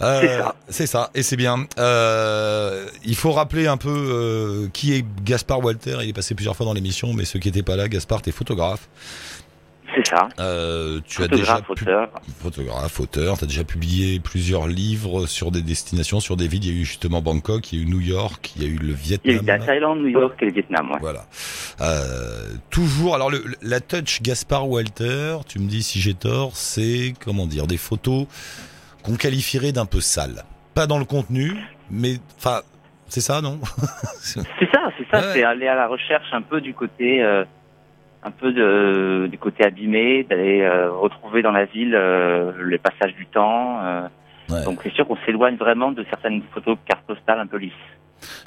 Euh, 0.03 0.21
c'est 0.21 0.29
ça. 0.29 0.55
C'est 0.69 0.87
ça, 0.87 1.11
et 1.15 1.23
c'est 1.23 1.37
bien. 1.37 1.67
Euh, 1.79 2.87
il 3.05 3.15
faut 3.15 3.33
rappeler 3.33 3.67
un 3.67 3.77
peu 3.77 3.91
euh, 3.91 4.69
qui 4.73 4.95
est 4.95 5.05
Gaspard 5.25 5.65
Walter. 5.65 5.99
Il 6.03 6.09
est 6.09 6.13
passé 6.13 6.35
plusieurs 6.35 6.57
fois 6.57 6.67
dans 6.67 6.75
l'émission, 6.75 7.13
mais 7.13 7.25
ceux 7.25 7.39
qui 7.39 7.49
n'étaient 7.49 7.63
pas 7.63 7.77
là, 7.77 7.89
Gaspard, 7.89 8.23
t'es 8.23 8.33
photographe. 8.33 8.89
C'est 9.95 10.07
ça. 10.09 10.29
Euh, 10.41 11.01
tu 11.07 11.17
photographe, 11.17 11.31
as 11.33 11.37
déjà 11.37 11.61
auteur. 11.69 12.09
photographe, 12.39 13.01
auteur. 13.01 13.39
Tu 13.39 13.45
as 13.45 13.47
déjà 13.47 13.65
publié 13.65 14.21
plusieurs 14.21 14.67
livres 14.67 15.27
sur 15.27 15.51
des 15.51 15.61
destinations, 15.61 16.19
sur 16.19 16.39
des 16.39 16.49
villes. 16.49 16.65
Il 16.65 16.75
y 16.75 16.79
a 16.79 16.81
eu 16.81 16.85
justement 16.87 17.21
Bangkok, 17.21 17.73
il 17.73 17.79
y 17.79 17.83
a 17.83 17.85
eu 17.85 17.89
New 17.89 18.01
York, 18.01 18.53
il 18.57 18.63
y 18.63 18.65
a 18.65 18.69
eu 18.69 18.79
le 18.79 18.95
Vietnam. 18.95 19.21
Il 19.25 19.33
y 19.35 19.39
a 19.39 19.43
eu 19.43 19.59
la 19.59 19.67
Thaïlande, 19.67 19.99
New 19.99 20.09
York 20.09 20.35
et 20.41 20.47
le 20.47 20.53
Vietnam, 20.53 20.91
ouais. 20.93 20.99
Voilà. 21.01 21.27
Euh, 21.83 22.49
toujours. 22.71 23.15
Alors 23.15 23.31
le, 23.31 23.45
la 23.61 23.81
touch 23.81 24.23
Gaspard 24.23 24.67
Walter, 24.67 25.37
tu 25.47 25.59
me 25.59 25.69
dis 25.69 25.83
si 25.83 26.01
j'ai 26.01 26.15
tort, 26.15 26.57
c'est 26.57 27.13
comment 27.23 27.47
dire 27.47 27.67
des 27.67 27.77
photos 27.77 28.27
qu'on 29.03 29.17
qualifierait 29.17 29.73
d'un 29.73 29.87
peu 29.87 30.01
sales. 30.01 30.45
Pas 30.75 30.87
dans 30.87 30.99
le 30.99 31.05
contenu, 31.05 31.53
mais 31.91 32.15
enfin, 32.39 32.63
c'est 33.09 33.21
ça, 33.21 33.41
non? 33.41 33.61
C'est 34.23 34.41
ça, 34.73 34.91
c'est 34.97 35.07
ça. 35.11 35.19
Ouais. 35.19 35.33
C'est 35.35 35.45
aller 35.45 35.67
à 35.67 35.75
la 35.75 35.87
recherche 35.87 36.33
un 36.33 36.41
peu 36.43 36.61
du 36.61 36.73
côté. 36.73 37.23
Euh 37.23 37.45
un 38.23 38.31
peu 38.31 38.53
de, 38.53 39.27
du 39.31 39.39
côté 39.39 39.65
abîmé, 39.65 40.25
d'aller 40.25 40.61
euh, 40.61 40.91
retrouver 40.93 41.43
dans 41.43 41.51
la 41.51 41.65
ville 41.65 41.95
euh, 41.95 42.53
les 42.69 42.79
passages 42.79 43.15
du 43.15 43.27
temps. 43.27 43.81
Euh, 43.83 44.03
ouais. 44.49 44.65
Donc 44.65 44.81
c'est 44.83 44.93
sûr 44.93 45.07
qu'on 45.07 45.19
s'éloigne 45.27 45.57
vraiment 45.57 45.91
de 45.91 46.05
certaines 46.09 46.43
photos 46.55 46.79
cartes 46.87 47.05
postales 47.07 47.41
un 47.41 47.47
peu 47.47 47.57
lisses. 47.57 47.73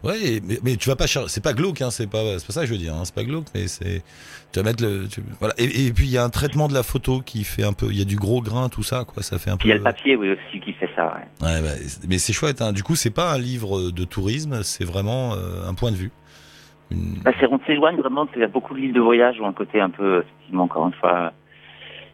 Ouais, 0.03 0.39
mais, 0.43 0.59
mais 0.63 0.75
tu 0.75 0.89
vas 0.89 0.95
pas 0.95 1.07
chercher. 1.07 1.29
C'est 1.29 1.43
pas 1.43 1.53
glauque, 1.53 1.81
hein, 1.81 1.91
c'est 1.91 2.09
pas, 2.09 2.37
c'est 2.39 2.45
pas 2.47 2.53
ça 2.53 2.61
que 2.61 2.67
je 2.67 2.71
veux 2.73 2.77
dire. 2.77 2.93
Hein, 2.93 3.01
c'est 3.05 3.15
pas 3.15 3.23
glauque, 3.23 3.45
mais 3.53 3.67
c'est. 3.67 4.03
Tu 4.51 4.59
vas 4.59 4.63
mettre 4.63 4.83
le. 4.83 5.07
tu- 5.07 5.21
voilà. 5.39 5.53
Et, 5.57 5.87
et 5.87 5.91
puis 5.93 6.05
il 6.05 6.11
y 6.11 6.17
a 6.17 6.23
un 6.23 6.29
traitement 6.29 6.67
de 6.67 6.73
la 6.73 6.83
photo 6.83 7.21
qui 7.21 7.43
fait 7.43 7.63
un 7.63 7.73
peu. 7.73 7.87
Il 7.89 7.97
y 7.97 8.01
a 8.01 8.05
du 8.05 8.15
gros 8.15 8.41
grain, 8.41 8.69
tout 8.69 8.83
ça, 8.83 9.03
quoi. 9.05 9.23
Ça 9.23 9.37
fait 9.39 9.49
un 9.49 9.57
Puis 9.57 9.69
il 9.69 9.71
y 9.71 9.73
a 9.73 9.75
peu. 9.75 9.79
le 9.79 9.83
papier 9.83 10.15
oui, 10.15 10.31
aussi 10.31 10.59
qui 10.61 10.73
fait 10.73 10.89
ça. 10.95 11.05
Ouais. 11.41 11.47
Ouais, 11.47 11.61
bah, 11.61 11.69
c'est- 11.87 12.07
mais 12.07 12.17
c'est 12.17 12.33
chouette. 12.33 12.61
Hein. 12.61 12.71
Du 12.73 12.83
coup, 12.83 12.95
c'est 12.95 13.09
pas 13.09 13.33
un 13.33 13.37
livre 13.37 13.91
de 13.91 14.03
tourisme, 14.05 14.63
c'est 14.63 14.85
vraiment 14.85 15.33
euh, 15.33 15.67
un 15.67 15.73
point 15.73 15.91
de 15.91 15.97
vue. 15.97 16.11
Une- 16.91 17.19
Bah, 17.23 17.31
on 17.51 17.59
s'éloigne 17.65 17.97
vraiment. 17.97 18.27
Il 18.35 18.41
y 18.41 18.43
a 18.43 18.47
beaucoup 18.47 18.73
de 18.75 18.79
livres 18.79 18.93
de 18.95 19.01
voyage 19.01 19.39
ou 19.39 19.45
un 19.45 19.53
côté 19.53 19.81
un 19.81 19.89
peu, 19.89 20.19
effectivement, 20.19 20.63
encore 20.63 20.87
une 20.87 20.93
fois, 20.93 21.33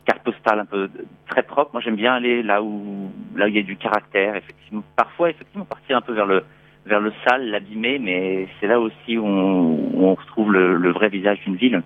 carte 0.05 0.23
postale 0.23 0.59
un 0.61 0.65
peu 0.65 0.89
très 1.29 1.43
propre. 1.43 1.71
Moi, 1.73 1.81
j'aime 1.83 1.95
bien 1.97 2.13
aller 2.13 2.41
là 2.41 2.63
où 2.63 3.11
là 3.35 3.45
où 3.45 3.47
il 3.49 3.55
y 3.55 3.59
a 3.59 3.63
du 3.63 3.75
caractère. 3.77 4.35
Effectivement, 4.35 4.83
parfois, 4.95 5.29
effectivement, 5.29 5.65
partir 5.65 5.97
un 5.97 6.01
peu 6.01 6.13
vers 6.13 6.25
le 6.25 6.43
vers 6.85 6.99
le 6.99 7.11
sale, 7.27 7.49
l'abîmé, 7.49 7.99
mais 7.99 8.47
c'est 8.59 8.67
là 8.67 8.79
aussi 8.79 9.17
où 9.17 9.25
on, 9.25 9.61
où 9.93 10.05
on 10.07 10.15
retrouve 10.15 10.51
le, 10.51 10.75
le 10.77 10.91
vrai 10.91 11.09
visage 11.09 11.39
d'une 11.45 11.55
ville. 11.55 11.81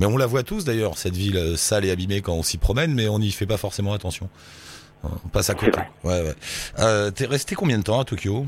Mais 0.00 0.06
on 0.06 0.16
la 0.16 0.26
voit 0.26 0.42
tous 0.42 0.64
d'ailleurs, 0.64 0.96
cette 0.96 1.14
ville 1.14 1.36
euh, 1.36 1.56
sale 1.56 1.84
et 1.84 1.90
abîmée 1.90 2.20
quand 2.22 2.32
on 2.32 2.42
s'y 2.42 2.58
promène, 2.58 2.94
mais 2.94 3.08
on 3.08 3.18
n'y 3.18 3.30
fait 3.30 3.46
pas 3.46 3.58
forcément 3.58 3.92
attention. 3.92 4.28
On 5.04 5.28
passe 5.28 5.48
à 5.50 5.54
côté. 5.54 5.78
Ouais, 6.02 6.22
ouais. 6.22 6.34
Euh, 6.80 7.10
T'es 7.12 7.26
resté 7.26 7.54
combien 7.54 7.78
de 7.78 7.84
temps 7.84 8.00
à 8.00 8.04
Tokyo? 8.04 8.46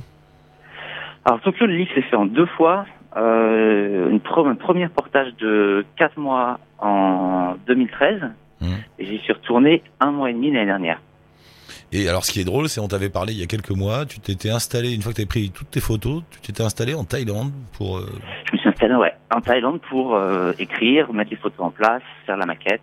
Alors 1.25 1.41
Tokyo, 1.43 1.67
le 1.67 1.77
livre 1.77 1.91
s'est 1.95 2.03
fait 2.03 2.17
en 2.17 2.25
deux 2.27 2.47
fois. 2.47 2.87
Euh, 3.17 4.09
une 4.11 4.21
pro- 4.21 4.47
un 4.47 4.55
premier 4.55 4.89
portage 4.89 5.35
de 5.41 5.85
quatre 5.97 6.19
mois 6.19 6.59
en 6.79 7.55
2013 7.67 8.21
Mhm. 8.63 8.69
et 8.99 9.07
j'y 9.07 9.19
suis 9.19 9.33
retourné 9.33 9.83
un 10.01 10.11
mois 10.11 10.31
et 10.31 10.33
demi 10.35 10.51
l'année 10.53 10.67
dernière. 10.67 11.01
Et 11.93 12.09
alors, 12.09 12.25
ce 12.25 12.31
qui 12.31 12.41
est 12.41 12.45
drôle, 12.45 12.69
c'est 12.69 12.81
on 12.81 12.87
t'avait 12.89 13.09
parlé 13.11 13.33
il 13.33 13.39
y 13.41 13.43
a 13.43 13.47
quelques 13.47 13.71
mois. 13.71 14.07
Tu 14.07 14.21
t'étais 14.21 14.51
installé 14.51 14.93
une 14.95 15.03
fois 15.03 15.11
que 15.13 15.17
t'avais 15.17 15.27
pris 15.27 15.51
toutes 15.51 15.71
tes 15.71 15.81
photos, 15.81 16.23
tu 16.31 16.41
t'étais 16.41 16.63
installé 16.63 16.95
en 16.95 17.05
Thaïlande 17.05 17.53
pour. 17.73 17.99
euh, 17.99 18.09
Je 18.47 18.53
me 18.53 18.59
suis 18.59 18.69
installé 18.69 18.95
ouais, 18.95 19.13
en 19.35 19.41
Thaïlande 19.41 19.81
pour 19.89 20.15
euh, 20.15 20.53
écrire, 20.59 21.13
mettre 21.13 21.31
les 21.33 21.37
photos 21.37 21.67
en 21.67 21.71
place, 21.71 22.03
faire 22.27 22.37
la 22.37 22.47
maquette. 22.47 22.83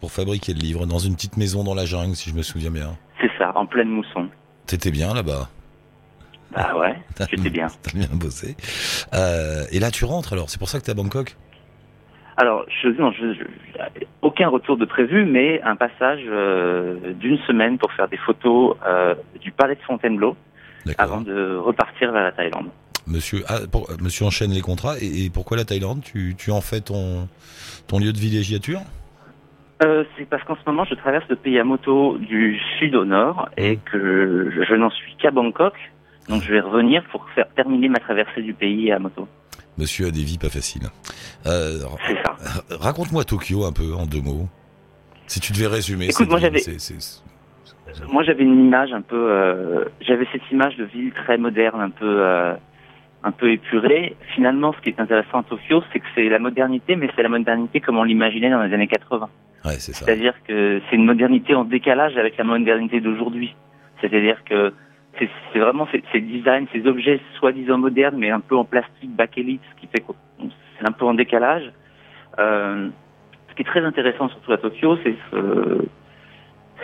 pour 0.00 0.10
fabriquer 0.10 0.54
le 0.54 0.60
livre 0.60 0.86
dans 0.86 0.98
une 0.98 1.14
petite 1.14 1.36
maison 1.36 1.62
dans 1.62 1.74
la 1.74 1.84
jungle, 1.84 2.16
si 2.16 2.30
je 2.30 2.34
me 2.34 2.42
souviens 2.42 2.70
bien. 2.70 2.96
C'est 3.20 3.30
ça, 3.38 3.52
en 3.56 3.66
pleine 3.66 3.88
mousson. 3.90 4.28
T'étais 4.66 4.90
bien 4.90 5.12
là-bas? 5.14 5.48
Bah 6.54 6.74
ouais, 6.76 6.94
j'étais 7.30 7.50
bien. 7.50 7.66
T'as 7.82 7.92
bien 7.92 8.08
bossé. 8.12 8.56
Euh, 9.14 9.64
et 9.70 9.78
là, 9.78 9.90
tu 9.90 10.04
rentres 10.06 10.32
alors. 10.32 10.48
C'est 10.50 10.58
pour 10.58 10.68
ça 10.68 10.80
que 10.80 10.84
t'es 10.84 10.90
à 10.90 10.94
Bangkok? 10.94 11.36
Alors, 12.36 12.64
je, 12.82 12.88
non, 12.88 13.12
je, 13.12 13.34
je- 13.34 14.04
aucun 14.22 14.48
retour 14.48 14.76
de 14.78 14.84
prévu, 14.86 15.24
mais 15.24 15.60
un 15.62 15.76
passage 15.76 16.20
euh, 16.26 17.12
d'une 17.14 17.38
semaine 17.46 17.78
pour 17.78 17.92
faire 17.92 18.08
des 18.08 18.16
photos 18.16 18.76
euh, 18.86 19.14
du 19.40 19.52
palais 19.52 19.74
de 19.74 19.80
Fontainebleau 19.82 20.36
avant 20.98 21.20
de 21.20 21.56
repartir 21.56 22.10
vers 22.12 22.22
la 22.24 22.32
Thaïlande. 22.32 22.68
Monsieur, 23.06 23.42
ah, 23.48 23.58
pour- 23.70 23.88
Monsieur 24.00 24.24
enchaîne 24.26 24.52
les 24.52 24.60
contrats. 24.60 24.94
Et, 25.00 25.26
et 25.26 25.30
pourquoi 25.30 25.56
la 25.56 25.64
Thaïlande? 25.64 26.00
Tu, 26.02 26.34
tu 26.38 26.50
en 26.50 26.60
fais 26.60 26.80
ton 26.80 27.28
ton 27.88 27.98
lieu 27.98 28.12
de 28.12 28.18
villégiature? 28.18 28.80
Euh, 29.84 30.04
c'est 30.16 30.24
parce 30.28 30.42
qu'en 30.44 30.54
ce 30.56 30.60
moment, 30.66 30.84
je 30.84 30.94
traverse 30.94 31.24
le 31.28 31.34
pays 31.36 31.58
à 31.58 31.64
moto 31.64 32.16
du 32.16 32.58
sud 32.78 32.94
au 32.94 33.04
nord 33.04 33.48
et 33.56 33.76
que 33.78 34.50
je, 34.54 34.62
je 34.64 34.74
n'en 34.74 34.90
suis 34.90 35.16
qu'à 35.16 35.32
Bangkok. 35.32 35.74
Donc, 36.28 36.42
je 36.44 36.52
vais 36.52 36.60
revenir 36.60 37.02
pour 37.10 37.28
faire 37.30 37.48
terminer 37.56 37.88
ma 37.88 37.98
traversée 37.98 38.42
du 38.42 38.54
pays 38.54 38.92
à 38.92 39.00
moto. 39.00 39.26
Monsieur 39.78 40.06
a 40.08 40.10
des 40.10 40.22
vies 40.22 40.38
pas 40.38 40.48
faciles. 40.50 40.88
Euh, 41.46 41.78
C'est 42.06 42.16
ça. 42.22 42.36
Raconte-moi 42.80 43.24
Tokyo 43.24 43.64
un 43.64 43.72
peu 43.72 43.94
en 43.94 44.06
deux 44.06 44.20
mots. 44.20 44.48
Si 45.26 45.40
tu 45.40 45.52
devais 45.52 45.66
résumer. 45.68 46.06
Écoute, 46.10 46.28
moi, 46.28 46.38
j'avais- 46.38 46.60
Moi, 48.10 48.22
j'avais 48.22 48.42
une 48.44 48.64
image 48.66 48.92
un 48.92 49.00
peu, 49.02 49.16
euh, 49.30 49.84
j'avais 50.00 50.26
cette 50.32 50.42
image 50.50 50.76
de 50.76 50.84
ville 50.84 51.12
très 51.12 51.36
moderne, 51.38 51.80
un 51.80 51.90
peu, 51.90 52.04
euh, 52.22 52.54
un 53.22 53.30
peu 53.32 53.50
épurée. 53.52 54.16
Finalement, 54.34 54.72
ce 54.74 54.80
qui 54.82 54.90
est 54.90 55.00
intéressant 55.00 55.40
à 55.40 55.42
Tokyo, 55.42 55.82
c'est 55.92 56.00
que 56.00 56.06
c'est 56.14 56.28
la 56.28 56.38
modernité, 56.38 56.96
mais 56.96 57.08
c'est 57.14 57.22
la 57.22 57.28
modernité 57.28 57.80
comme 57.80 57.98
on 57.98 58.04
l'imaginait 58.04 58.50
dans 58.50 58.62
les 58.62 58.72
années 58.74 58.88
80. 58.88 59.28
Ouais, 59.64 59.74
c'est 59.78 59.92
ça. 59.94 60.04
C'est-à-dire 60.04 60.34
que 60.46 60.80
c'est 60.90 60.96
une 60.96 61.04
modernité 61.04 61.54
en 61.54 61.64
décalage 61.64 62.16
avec 62.16 62.36
la 62.36 62.44
modernité 62.44 63.00
d'aujourd'hui. 63.00 63.54
C'est-à-dire 64.00 64.42
que 64.44 64.72
c'est 65.18 65.58
vraiment 65.58 65.86
ces, 65.92 66.20
designs, 66.20 66.66
ces 66.72 66.86
objets 66.86 67.20
soi-disant 67.38 67.78
modernes, 67.78 68.16
mais 68.18 68.30
un 68.30 68.40
peu 68.40 68.56
en 68.56 68.64
plastique 68.64 69.10
bakélite, 69.14 69.60
ce 69.74 69.80
qui 69.80 69.86
fait 69.86 70.00
que 70.00 70.12
c'est 70.78 70.88
un 70.88 70.92
peu 70.92 71.04
en 71.04 71.14
décalage. 71.14 71.70
Euh, 72.38 72.88
ce 73.50 73.54
qui 73.54 73.62
est 73.62 73.66
très 73.66 73.84
intéressant, 73.84 74.28
surtout 74.30 74.52
à 74.52 74.58
Tokyo, 74.58 74.96
c'est 75.04 75.14
ce- 75.30 75.84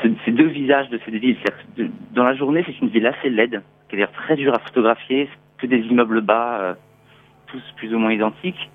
ce- 0.03 0.09
ces 0.25 0.31
deux 0.31 0.47
visages 0.47 0.89
de 0.91 0.99
cette 1.05 1.15
ville. 1.15 1.37
C'est-à-dire 1.43 1.65
de- 1.77 2.15
Dans 2.15 2.25
la 2.25 2.35
journée, 2.35 2.63
c'est 2.67 2.79
une 2.81 2.89
ville 2.89 3.07
assez 3.07 3.31
laide, 3.31 3.63
l'air 3.93 4.13
très 4.13 4.37
dure 4.37 4.55
à 4.55 4.59
photographier, 4.59 5.29
que 5.57 5.67
des 5.67 5.79
immeubles 5.79 6.21
bas, 6.21 6.59
euh, 6.61 6.75
tous 7.47 7.63
plus 7.77 7.95
ou 7.95 7.99
moins 7.99 8.13
identiques. 8.13 8.71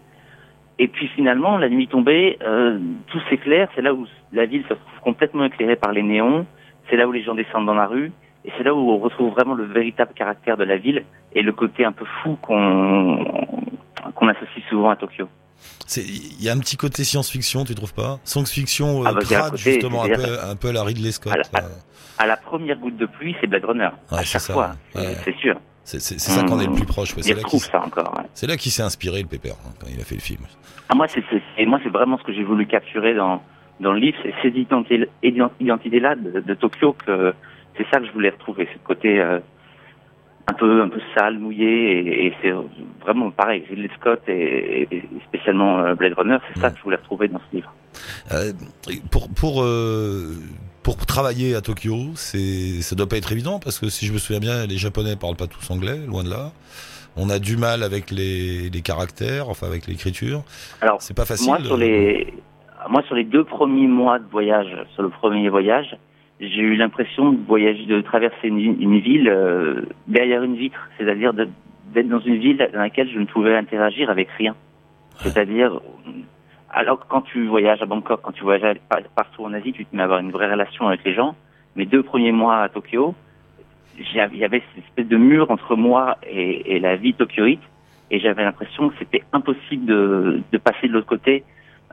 Et 0.79 0.87
puis 0.87 1.07
finalement, 1.09 1.57
la 1.57 1.69
nuit 1.69 1.87
tombée, 1.87 2.37
euh, 2.41 2.79
tout 3.07 3.19
s'éclaire. 3.29 3.69
C'est 3.75 3.83
là 3.83 3.93
où 3.93 4.07
la 4.31 4.45
ville 4.45 4.63
se 4.63 4.69
retrouve 4.69 4.99
complètement 5.01 5.45
éclairée 5.45 5.75
par 5.75 5.91
les 5.91 6.01
néons. 6.01 6.47
C'est 6.89 6.97
là 6.97 7.07
où 7.07 7.11
les 7.11 7.21
gens 7.21 7.35
descendent 7.35 7.67
dans 7.67 7.75
la 7.75 7.85
rue. 7.85 8.11
Et 8.45 8.51
c'est 8.57 8.63
là 8.63 8.73
où 8.73 8.91
on 8.91 8.97
retrouve 8.99 9.31
vraiment 9.33 9.53
le 9.53 9.65
véritable 9.65 10.13
caractère 10.13 10.57
de 10.57 10.63
la 10.63 10.77
ville 10.77 11.03
et 11.33 11.41
le 11.41 11.53
côté 11.53 11.85
un 11.85 11.91
peu 11.93 12.05
fou 12.21 12.37
qu'on 12.41 13.23
qu'on 14.15 14.27
associe 14.27 14.63
souvent 14.69 14.89
à 14.89 14.95
Tokyo. 14.97 15.27
Il 15.95 16.43
y 16.43 16.49
a 16.49 16.53
un 16.53 16.59
petit 16.59 16.75
côté 16.75 17.03
science-fiction, 17.05 17.63
tu 17.63 17.73
trouves 17.73 17.93
pas? 17.93 18.19
Science-fiction 18.25 19.01
euh, 19.03 19.05
Ah 19.07 19.13
bah, 19.13 19.21
crade, 19.21 19.51
côté, 19.51 19.57
justement, 19.71 20.03
un 20.03 20.09
peu, 20.09 20.39
un 20.43 20.55
peu 20.57 20.67
à 20.69 20.73
la 20.73 20.83
Ridley 20.83 21.11
Scott. 21.11 21.33
À 21.33 21.37
la- 21.37 21.65
euh, 21.65 21.69
À 22.17 22.27
la 22.27 22.35
première 22.37 22.77
goutte 22.77 22.97
de 22.97 23.05
pluie, 23.05 23.35
c'est 23.39 23.47
Blade 23.47 23.63
Runner. 23.65 23.89
Ouais, 24.11 24.17
à 24.17 24.19
c'est 24.19 24.25
chaque 24.25 24.41
ça, 24.41 24.53
fois, 24.53 24.71
ouais. 24.95 25.15
c'est- 25.23 25.37
sûr. 25.37 25.55
C'est 25.85 25.99
ça 25.99 26.43
qu'on 26.43 26.59
est 26.61 26.67
le 26.67 26.73
plus 26.73 26.85
proche. 26.85 27.15
ouais. 27.15 27.23
C'est 27.23 27.29
là 27.29 27.35
qu'il 27.35 27.43
retrouve 27.45 27.63
ça 27.65 27.83
encore. 27.83 28.13
ouais. 28.17 28.23
c'est 28.33 28.47
là 28.47 28.55
qu'il 28.57 28.71
s'est 28.71 28.83
inspiré, 28.83 29.21
le 29.21 29.27
pépère, 29.27 29.55
hein, 29.65 29.71
quand 29.79 29.87
il 29.93 29.99
a 29.99 30.03
fait 30.05 30.15
le 30.15 30.21
film. 30.21 30.41
Ah, 30.89 30.95
moi, 30.95 31.07
c'est 31.07 31.23
c'est- 31.29 31.41
et 31.57 31.65
moi, 31.65 31.79
c'est 31.83 31.89
vraiment 31.89 32.17
ce 32.17 32.23
que 32.23 32.33
j'ai 32.33 32.43
voulu 32.43 32.65
capturer 32.67 33.13
dans 33.13 33.41
dans 33.79 33.91
le 33.91 33.99
livre, 33.99 34.17
c'est 34.23 34.33
ces 34.41 34.49
identi- 34.49 35.07
ident- 35.23 35.49
identités-là 35.59 36.15
de, 36.15 36.39
de 36.41 36.53
Tokyo 36.53 36.95
que 37.05 37.33
c'est 37.77 37.85
ça 37.91 37.99
que 37.99 38.05
je 38.05 38.11
voulais 38.11 38.29
retrouver, 38.29 38.67
ce 38.73 38.77
côté 38.85 39.19
euh, 39.19 39.39
un 40.47 40.53
peu 40.53 40.81
un 40.81 40.89
peu 40.89 40.99
sale, 41.15 41.39
mouillé, 41.39 41.99
et, 41.99 42.25
et 42.27 42.33
c'est 42.41 42.53
vraiment 43.01 43.31
pareil. 43.31 43.63
Ridley 43.69 43.89
Scott 43.99 44.21
et, 44.27 44.87
et 44.91 45.03
spécialement 45.27 45.79
euh, 45.79 45.95
Blade 45.95 46.13
Runner, 46.17 46.37
c'est 46.53 46.59
ça 46.59 46.69
que 46.71 46.77
je 46.77 46.83
voulais 46.83 46.97
retrouver 46.97 47.27
dans 47.29 47.39
ce 47.49 47.55
livre. 47.55 47.73
Euh, 48.31 48.51
pour 49.11 49.29
pour 49.29 49.63
euh, 49.63 50.35
pour 50.83 50.97
travailler 51.05 51.55
à 51.55 51.61
Tokyo, 51.61 52.11
c'est 52.15 52.81
ça 52.81 52.95
doit 52.95 53.07
pas 53.07 53.17
être 53.17 53.31
évident 53.31 53.59
parce 53.59 53.79
que 53.79 53.87
si 53.89 54.05
je 54.05 54.13
me 54.13 54.17
souviens 54.17 54.41
bien, 54.41 54.65
les 54.65 54.77
Japonais 54.77 55.15
parlent 55.15 55.37
pas 55.37 55.47
tous 55.47 55.69
anglais, 55.71 55.97
loin 56.07 56.23
de 56.23 56.29
là. 56.29 56.51
On 57.15 57.29
a 57.29 57.37
du 57.37 57.57
mal 57.57 57.83
avec 57.83 58.09
les, 58.09 58.71
les 58.71 58.81
caractères, 58.81 59.47
enfin 59.47 59.67
avec 59.67 59.85
l'écriture. 59.85 60.43
Alors, 60.81 60.99
C'est 60.99 61.15
pas 61.15 61.25
facile. 61.25 61.47
moi 61.47 61.59
sur 61.63 61.77
les 61.77 62.33
moi 62.89 63.03
sur 63.03 63.15
les 63.15 63.23
deux 63.23 63.43
premiers 63.43 63.87
mois 63.87 64.17
de 64.19 64.27
voyage, 64.29 64.75
sur 64.93 65.03
le 65.03 65.09
premier 65.09 65.47
voyage, 65.47 65.95
j'ai 66.49 66.61
eu 66.61 66.75
l'impression 66.75 67.31
de 67.31 67.37
voyager, 67.45 67.85
de 67.85 68.01
traverser 68.01 68.47
une, 68.47 68.99
ville 68.99 69.29
euh, 69.29 69.81
derrière 70.07 70.43
une 70.43 70.55
vitre, 70.55 70.89
c'est-à-dire 70.97 71.33
d'être 71.33 72.09
dans 72.09 72.19
une 72.19 72.37
ville 72.37 72.57
dans 72.73 72.79
laquelle 72.79 73.09
je 73.09 73.19
ne 73.19 73.25
pouvais 73.25 73.55
interagir 73.55 74.09
avec 74.09 74.29
rien. 74.37 74.55
C'est-à-dire, 75.17 75.79
alors 76.69 76.99
que 76.99 77.05
quand 77.07 77.21
tu 77.21 77.45
voyages 77.45 77.81
à 77.81 77.85
Bangkok, 77.85 78.21
quand 78.21 78.31
tu 78.31 78.43
voyages 78.43 78.77
par- 78.89 79.01
partout 79.15 79.45
en 79.45 79.53
Asie, 79.53 79.73
tu 79.73 79.85
te 79.85 79.95
mets 79.95 80.01
à 80.01 80.05
avoir 80.05 80.19
une 80.19 80.31
vraie 80.31 80.49
relation 80.49 80.87
avec 80.87 81.03
les 81.03 81.13
gens. 81.13 81.35
Mes 81.75 81.85
deux 81.85 82.03
premiers 82.03 82.31
mois 82.31 82.61
à 82.61 82.69
Tokyo, 82.69 83.15
il 83.97 84.37
y 84.37 84.43
avait 84.43 84.63
cette 84.73 84.85
espèce 84.85 85.07
de 85.07 85.17
mur 85.17 85.51
entre 85.51 85.75
moi 85.75 86.17
et, 86.27 86.79
la 86.79 86.95
vie 86.95 87.13
tokyoïte, 87.13 87.61
et 88.09 88.19
j'avais 88.19 88.43
l'impression 88.43 88.89
que 88.89 88.95
c'était 88.97 89.23
impossible 89.33 89.85
de 89.85 90.57
passer 90.57 90.87
de 90.87 90.93
l'autre 90.93 91.07
côté. 91.07 91.43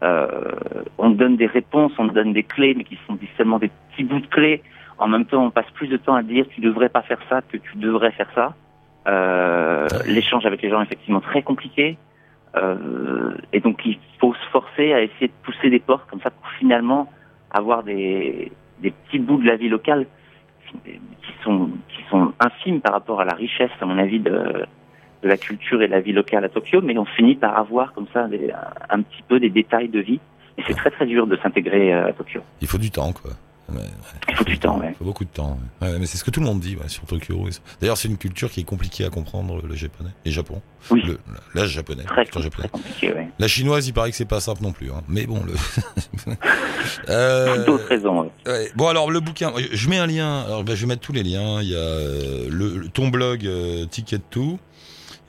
Euh, 0.03 0.27
on 0.99 1.11
donne 1.11 1.37
des 1.37 1.47
réponses, 1.47 1.93
on 1.99 2.07
donne 2.07 2.33
des 2.33 2.43
clés, 2.43 2.75
mais 2.77 2.85
qui 2.85 2.99
sont 3.07 3.19
seulement 3.37 3.59
des 3.59 3.71
petits 3.91 4.05
bouts 4.05 4.21
de 4.21 4.27
clés. 4.27 4.63
En 4.99 5.09
même 5.09 5.27
temps, 5.27 5.45
on 5.45 5.51
passe 5.51 5.71
plus 5.75 5.89
de 5.89 5.97
temps 5.97 6.15
à 6.15 6.23
dire 6.23 6.47
tu 6.55 6.61
devrais 6.61 6.89
pas 6.89 7.03
faire 7.03 7.21
ça 7.29 7.43
que 7.43 7.57
tu 7.57 7.77
devrais 7.77 8.13
faire 8.13 8.29
ça. 8.35 8.55
Euh, 9.07 9.87
L'échange 10.07 10.47
avec 10.47 10.63
les 10.63 10.71
gens 10.71 10.81
est 10.81 10.85
effectivement 10.85 11.21
très 11.21 11.43
compliqué. 11.43 11.97
Euh, 12.57 13.33
et 13.53 13.61
donc 13.61 13.81
il 13.85 13.99
faut 14.19 14.35
se 14.35 14.51
forcer 14.51 14.93
à 14.93 15.03
essayer 15.03 15.29
de 15.29 15.33
pousser 15.45 15.71
des 15.71 15.79
portes 15.79 16.09
comme 16.11 16.21
ça 16.21 16.31
pour 16.31 16.49
finalement 16.59 17.09
avoir 17.53 17.85
des, 17.85 18.51
des 18.81 18.91
petits 18.91 19.21
bouts 19.21 19.39
de 19.39 19.47
la 19.47 19.57
vie 19.57 19.69
locale 19.69 20.07
qui 20.85 21.33
sont, 21.45 21.71
qui 21.89 22.03
sont 22.11 22.33
infimes 22.41 22.81
par 22.81 22.93
rapport 22.93 23.21
à 23.21 23.25
la 23.25 23.35
richesse, 23.35 23.71
à 23.81 23.87
mon 23.87 23.99
avis, 23.99 24.21
de, 24.21 24.67
de 25.23 25.29
la 25.29 25.37
culture 25.37 25.83
et 25.83 25.87
de 25.87 25.93
la 25.93 26.01
vie 26.01 26.13
locale 26.13 26.45
à 26.45 26.49
Tokyo, 26.49 26.81
mais 26.83 26.97
on 26.99 27.05
finit 27.05 27.35
par 27.37 27.57
avoir 27.59 27.93
comme 27.93 28.07
ça 28.13 28.27
des, 28.29 28.51
un 28.89 29.03
petit 29.03 29.23
peu 29.29 29.39
des 29.41 29.51
détails 29.51 29.89
de 29.89 30.01
vie. 30.01 30.21
Et 30.59 30.63
c'est 30.67 30.75
très 30.75 30.91
très 30.91 31.07
dur 31.07 31.27
de 31.27 31.37
s'intégrer 31.43 31.93
euh, 31.93 32.09
à 32.09 32.13
Tokyo. 32.13 32.41
Il 32.61 32.67
faut 32.69 32.79
du 32.79 32.91
temps, 32.91 33.13
quoi. 33.13 33.31
Ouais, 33.71 33.77
ouais. 33.77 33.83
Il 34.29 34.35
faut 34.35 34.43
du 34.45 34.59
temps, 34.59 34.79
ouais. 34.81 34.89
Il 34.91 34.95
faut 34.97 35.05
beaucoup 35.05 35.25
de 35.25 35.31
temps. 35.31 35.57
mais 35.81 36.05
c'est 36.05 36.19
ce 36.19 36.25
que 36.25 36.31
tout 36.33 36.41
le 36.41 36.47
monde 36.47 36.59
dit 36.59 36.75
ouais, 36.77 36.89
sur 36.89 37.05
Tokyo. 37.05 37.47
D'ailleurs, 37.81 37.97
c'est 37.97 38.09
une 38.09 38.17
culture 38.19 38.51
qui 38.51 38.61
est 38.61 38.65
compliquée 38.65 39.05
à 39.05 39.11
comprendre, 39.11 39.65
le 39.65 39.75
japonais. 39.77 40.11
Et 40.25 40.33
Japon. 40.33 40.61
Oui. 40.91 41.03
Le, 41.07 41.19
la 41.55 41.67
japonais. 41.67 42.03
Très, 42.03 42.25
très 42.25 42.69
compliqué, 42.69 43.13
ouais. 43.13 43.29
La 43.39 43.47
chinoise, 43.47 43.87
il 43.87 43.93
paraît 43.93 44.11
que 44.11 44.17
c'est 44.17 44.25
pas 44.25 44.41
simple 44.41 44.63
non 44.65 44.73
plus. 44.73 44.91
Hein. 44.91 45.03
Mais 45.09 45.25
bon, 45.27 45.41
le. 45.47 45.53
Euh, 47.09 47.65
D'autres 47.65 47.87
raisons. 47.87 48.31
Bon, 48.75 48.89
alors 48.89 49.11
le 49.11 49.21
bouquin, 49.21 49.53
je 49.73 49.89
mets 49.89 49.99
un 49.99 50.07
lien. 50.07 50.43
Alors, 50.47 50.65
ben, 50.65 50.75
je 50.75 50.81
vais 50.83 50.87
mettre 50.89 51.03
tous 51.03 51.13
les 51.13 51.23
liens. 51.23 51.61
Il 51.63 51.69
y 51.69 51.75
a 51.75 51.79
euh, 51.79 52.49
le- 52.51 52.89
ton 52.89 53.09
blog 53.09 53.47
euh, 53.47 53.87
Ticket 53.87 54.19
to. 54.31 54.59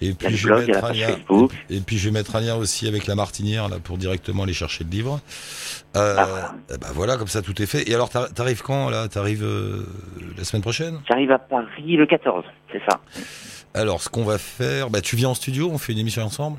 Et 0.01 0.13
puis 0.13 0.35
je 0.35 0.49
vais 0.51 0.65
mettre 0.65 0.83
un 0.83 0.93
lien. 0.93 1.15
Et 1.69 1.79
puis 1.79 1.97
je 1.97 2.05
vais 2.09 2.11
mettre 2.11 2.35
un 2.35 2.41
lien 2.41 2.55
aussi 2.55 2.87
avec 2.87 3.05
la 3.07 3.15
martinière 3.15 3.69
là 3.69 3.77
pour 3.79 3.97
directement 3.97 4.43
aller 4.43 4.53
chercher 4.53 4.83
le 4.83 4.89
livre. 4.89 5.19
Euh, 5.95 6.15
Ah, 6.17 6.25
voilà. 6.25 6.55
eh 6.73 6.77
ben 6.77 6.87
voilà, 6.93 7.17
comme 7.17 7.27
ça 7.27 7.41
tout 7.41 7.61
est 7.61 7.65
fait. 7.67 7.87
Et 7.89 7.93
alors 7.93 8.09
t'ar- 8.09 8.33
t'arrives 8.33 8.61
quand 8.63 8.89
là? 8.89 9.07
T'arrives 9.07 9.43
euh, 9.43 9.85
la 10.37 10.43
semaine 10.43 10.61
prochaine? 10.63 10.99
J'arrive 11.07 11.31
à 11.31 11.39
Paris 11.39 11.95
le 11.97 12.05
14, 12.07 12.43
c'est 12.71 12.81
ça. 12.89 12.99
Alors 13.73 14.01
ce 14.01 14.09
qu'on 14.09 14.23
va 14.23 14.37
faire, 14.37 14.89
bah 14.89 15.01
tu 15.01 15.15
viens 15.15 15.29
en 15.29 15.33
studio, 15.35 15.69
on 15.71 15.77
fait 15.77 15.93
une 15.93 15.99
émission 15.99 16.23
ensemble? 16.23 16.57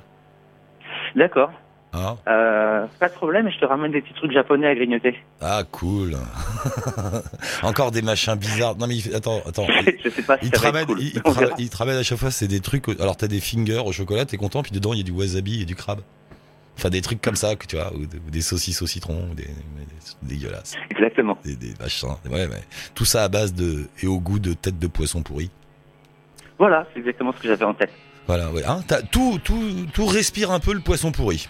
D'accord. 1.16 1.50
Ah, 1.94 2.16
Euh, 2.26 2.87
pas 2.98 3.09
de 3.09 3.14
problème, 3.14 3.50
je 3.50 3.59
te 3.59 3.64
ramène 3.66 3.92
des 3.92 4.00
petits 4.00 4.14
trucs 4.14 4.33
japonais 4.33 4.66
à 4.66 4.74
grignoter. 4.74 5.18
ah 5.42 5.62
cool. 5.70 6.16
Encore 7.62 7.90
des 7.90 8.02
machins 8.02 8.35
bizarres. 8.35 8.76
Non 8.78 8.87
mais 8.87 8.96
il 8.96 9.14
attends, 9.14 9.40
attends. 9.46 9.66
je 10.05 10.09
sais 10.09 10.22
pas 10.22 10.38
si 10.38 10.46
Il 10.46 10.50
te, 10.50 10.59
ramène, 10.59 10.87
cool. 10.87 11.00
il, 11.02 11.20
ramène- 11.24 11.38
verra. 11.44 11.55
il 11.59 11.68
te 11.70 11.76
ramène 11.78 11.96
à 11.96 12.02
chaque 12.02 12.18
fois, 12.18 12.31
c'est 12.31 12.48
des 12.48 12.61
trucs. 12.61 12.88
Alors 13.00 13.16
t'as 13.16 13.26
des 13.28 13.40
fingers 13.40 13.83
au 13.85 13.92
chocolat, 13.92 14.24
t'es 14.24 14.37
content, 14.37 14.62
puis 14.62 14.72
dedans 14.72 14.92
il 14.94 14.98
y 14.98 15.00
a 15.00 15.05
du 15.05 15.11
wasabi 15.12 15.62
et 15.62 15.64
du 15.64 15.74
crabe. 15.74 16.00
Enfin 16.78 16.88
des 16.88 17.02
trucs 17.02 17.20
comme 17.20 17.37
ça, 17.37 17.55
que 17.57 17.66
tu 17.66 17.76
vois, 17.76 17.92
ou, 17.94 18.07
des- 18.31 18.40
saucisses 18.40 18.81
au 18.81 18.87
citron, 18.87 19.28
ou 19.31 19.35
des, 19.35 19.48
dégueulasses, 20.22 20.74
Exactement. 20.90 21.37
des, 21.44 21.55
des 21.57 21.74
machins. 21.78 22.09
Ouais, 22.31 22.48
mais 22.48 22.62
tout 22.94 23.05
ça 23.05 23.24
à 23.24 23.28
base 23.28 23.52
de 23.52 23.88
et 24.02 24.07
au 24.07 24.18
goût 24.18 24.38
de 24.38 24.55
tête 24.55 24.78
de 24.78 24.87
poisson 24.87 25.22
pourri. 25.22 25.50
Voilà, 26.59 26.87
c'est 26.92 27.00
exactement 27.00 27.33
ce 27.37 27.42
que 27.42 27.48
j'avais 27.48 27.64
en 27.66 27.74
tête. 27.74 27.90
Voilà, 28.26 28.50
ouais. 28.50 28.64
Hein, 28.64 28.81
tout, 29.11 29.38
tout, 29.44 29.87
tout 29.92 30.07
respire 30.07 30.50
un 30.50 30.61
peu 30.61 30.72
le 30.72 30.81
poisson 30.81 31.12
pourri. 31.12 31.48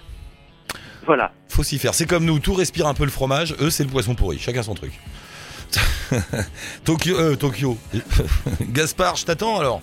Voilà. 1.07 1.33
Faut 1.49 1.63
s'y 1.63 1.79
faire. 1.79 1.95
C'est 1.95 2.07
comme 2.07 2.25
nous, 2.25 2.39
tout 2.39 2.55
respire 2.55 2.87
un 2.87 2.95
peu 2.95 3.05
le 3.05 3.11
fromage. 3.11 3.55
Eux, 3.61 3.71
c'est 3.71 3.85
le 3.85 3.91
poisson 3.91 4.15
pourri. 4.15 4.39
Chacun 4.39 4.63
son 4.63 4.75
truc. 4.75 4.93
Tokyo, 6.85 7.19
euh, 7.19 7.37
Tokyo. 7.37 7.77
Gaspard, 8.61 9.17
je 9.17 9.25
t'attends 9.25 9.59
alors. 9.59 9.81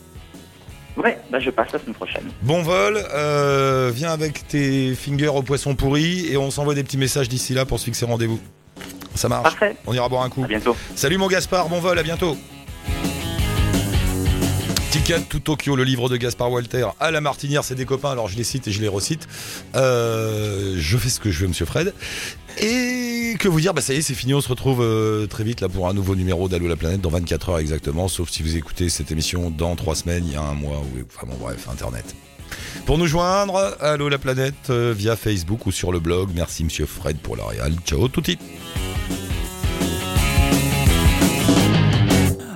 Ouais, 0.97 1.17
bah 1.31 1.39
je 1.39 1.49
passe 1.49 1.71
la 1.71 1.79
semaine 1.79 1.95
prochaine. 1.95 2.23
Bon 2.41 2.61
vol, 2.61 3.01
euh, 3.13 3.89
viens 3.93 4.11
avec 4.11 4.47
tes 4.47 4.95
fingers 4.95 5.29
au 5.29 5.41
poisson 5.41 5.73
pourri 5.73 6.27
et 6.27 6.35
on 6.35 6.51
s'envoie 6.51 6.73
des 6.75 6.83
petits 6.83 6.97
messages 6.97 7.29
d'ici 7.29 7.53
là 7.53 7.65
pour 7.65 7.79
se 7.79 7.85
fixer 7.85 8.05
rendez-vous. 8.05 8.39
Ça 9.15 9.29
marche. 9.29 9.43
Parfait. 9.43 9.75
On 9.87 9.93
ira 9.93 10.09
boire 10.09 10.23
un 10.23 10.29
coup. 10.29 10.43
À 10.43 10.47
bientôt. 10.47 10.75
Salut 10.95 11.17
mon 11.17 11.27
Gaspard, 11.27 11.69
bon 11.69 11.79
vol, 11.79 11.97
à 11.97 12.03
bientôt. 12.03 12.37
Ticket 14.91 15.21
to 15.29 15.37
Tokyo, 15.37 15.75
le 15.75 15.83
livre 15.83 16.09
de 16.09 16.17
Gaspard 16.17 16.51
Walter 16.51 16.87
à 16.99 17.11
la 17.11 17.21
Martinière, 17.21 17.63
c'est 17.63 17.75
des 17.75 17.85
copains, 17.85 18.11
alors 18.11 18.27
je 18.27 18.35
les 18.35 18.43
cite 18.43 18.67
et 18.67 18.71
je 18.71 18.81
les 18.81 18.87
recite. 18.87 19.27
Euh, 19.75 20.75
je 20.79 20.97
fais 20.97 21.09
ce 21.09 21.19
que 21.19 21.29
je 21.29 21.41
veux, 21.41 21.47
monsieur 21.47 21.67
Fred. 21.67 21.93
Et 22.59 23.35
que 23.37 23.47
vous 23.47 23.61
dire, 23.61 23.75
bah 23.75 23.81
ça 23.81 23.93
y 23.93 23.97
est, 23.97 24.01
c'est 24.01 24.15
fini, 24.15 24.33
on 24.33 24.41
se 24.41 24.49
retrouve 24.49 24.81
euh, 24.81 25.27
très 25.27 25.43
vite 25.43 25.61
là 25.61 25.69
pour 25.69 25.87
un 25.87 25.93
nouveau 25.93 26.15
numéro 26.15 26.49
d'Allo 26.49 26.67
la 26.67 26.75
planète 26.75 27.01
dans 27.01 27.11
24 27.11 27.49
heures 27.49 27.59
exactement, 27.59 28.07
sauf 28.07 28.29
si 28.29 28.41
vous 28.41 28.57
écoutez 28.57 28.89
cette 28.89 29.11
émission 29.11 29.51
dans 29.51 29.75
3 29.75 29.95
semaines, 29.95 30.25
il 30.25 30.33
y 30.33 30.37
a 30.37 30.41
un 30.41 30.55
mois, 30.55 30.79
ou 30.79 31.05
enfin 31.05 31.27
bon 31.27 31.37
bref, 31.39 31.67
internet. 31.71 32.15
Pour 32.87 32.97
nous 32.97 33.05
joindre, 33.05 33.77
Allo 33.81 34.09
la 34.09 34.17
planète 34.17 34.71
euh, 34.71 34.91
via 34.97 35.15
Facebook 35.15 35.67
ou 35.67 35.71
sur 35.71 35.91
le 35.91 35.99
blog. 35.99 36.29
Merci 36.33 36.63
monsieur 36.63 36.87
Fred 36.87 37.17
pour 37.17 37.35
la. 37.35 37.43
Ciao 37.85 38.07
touti. 38.07 38.39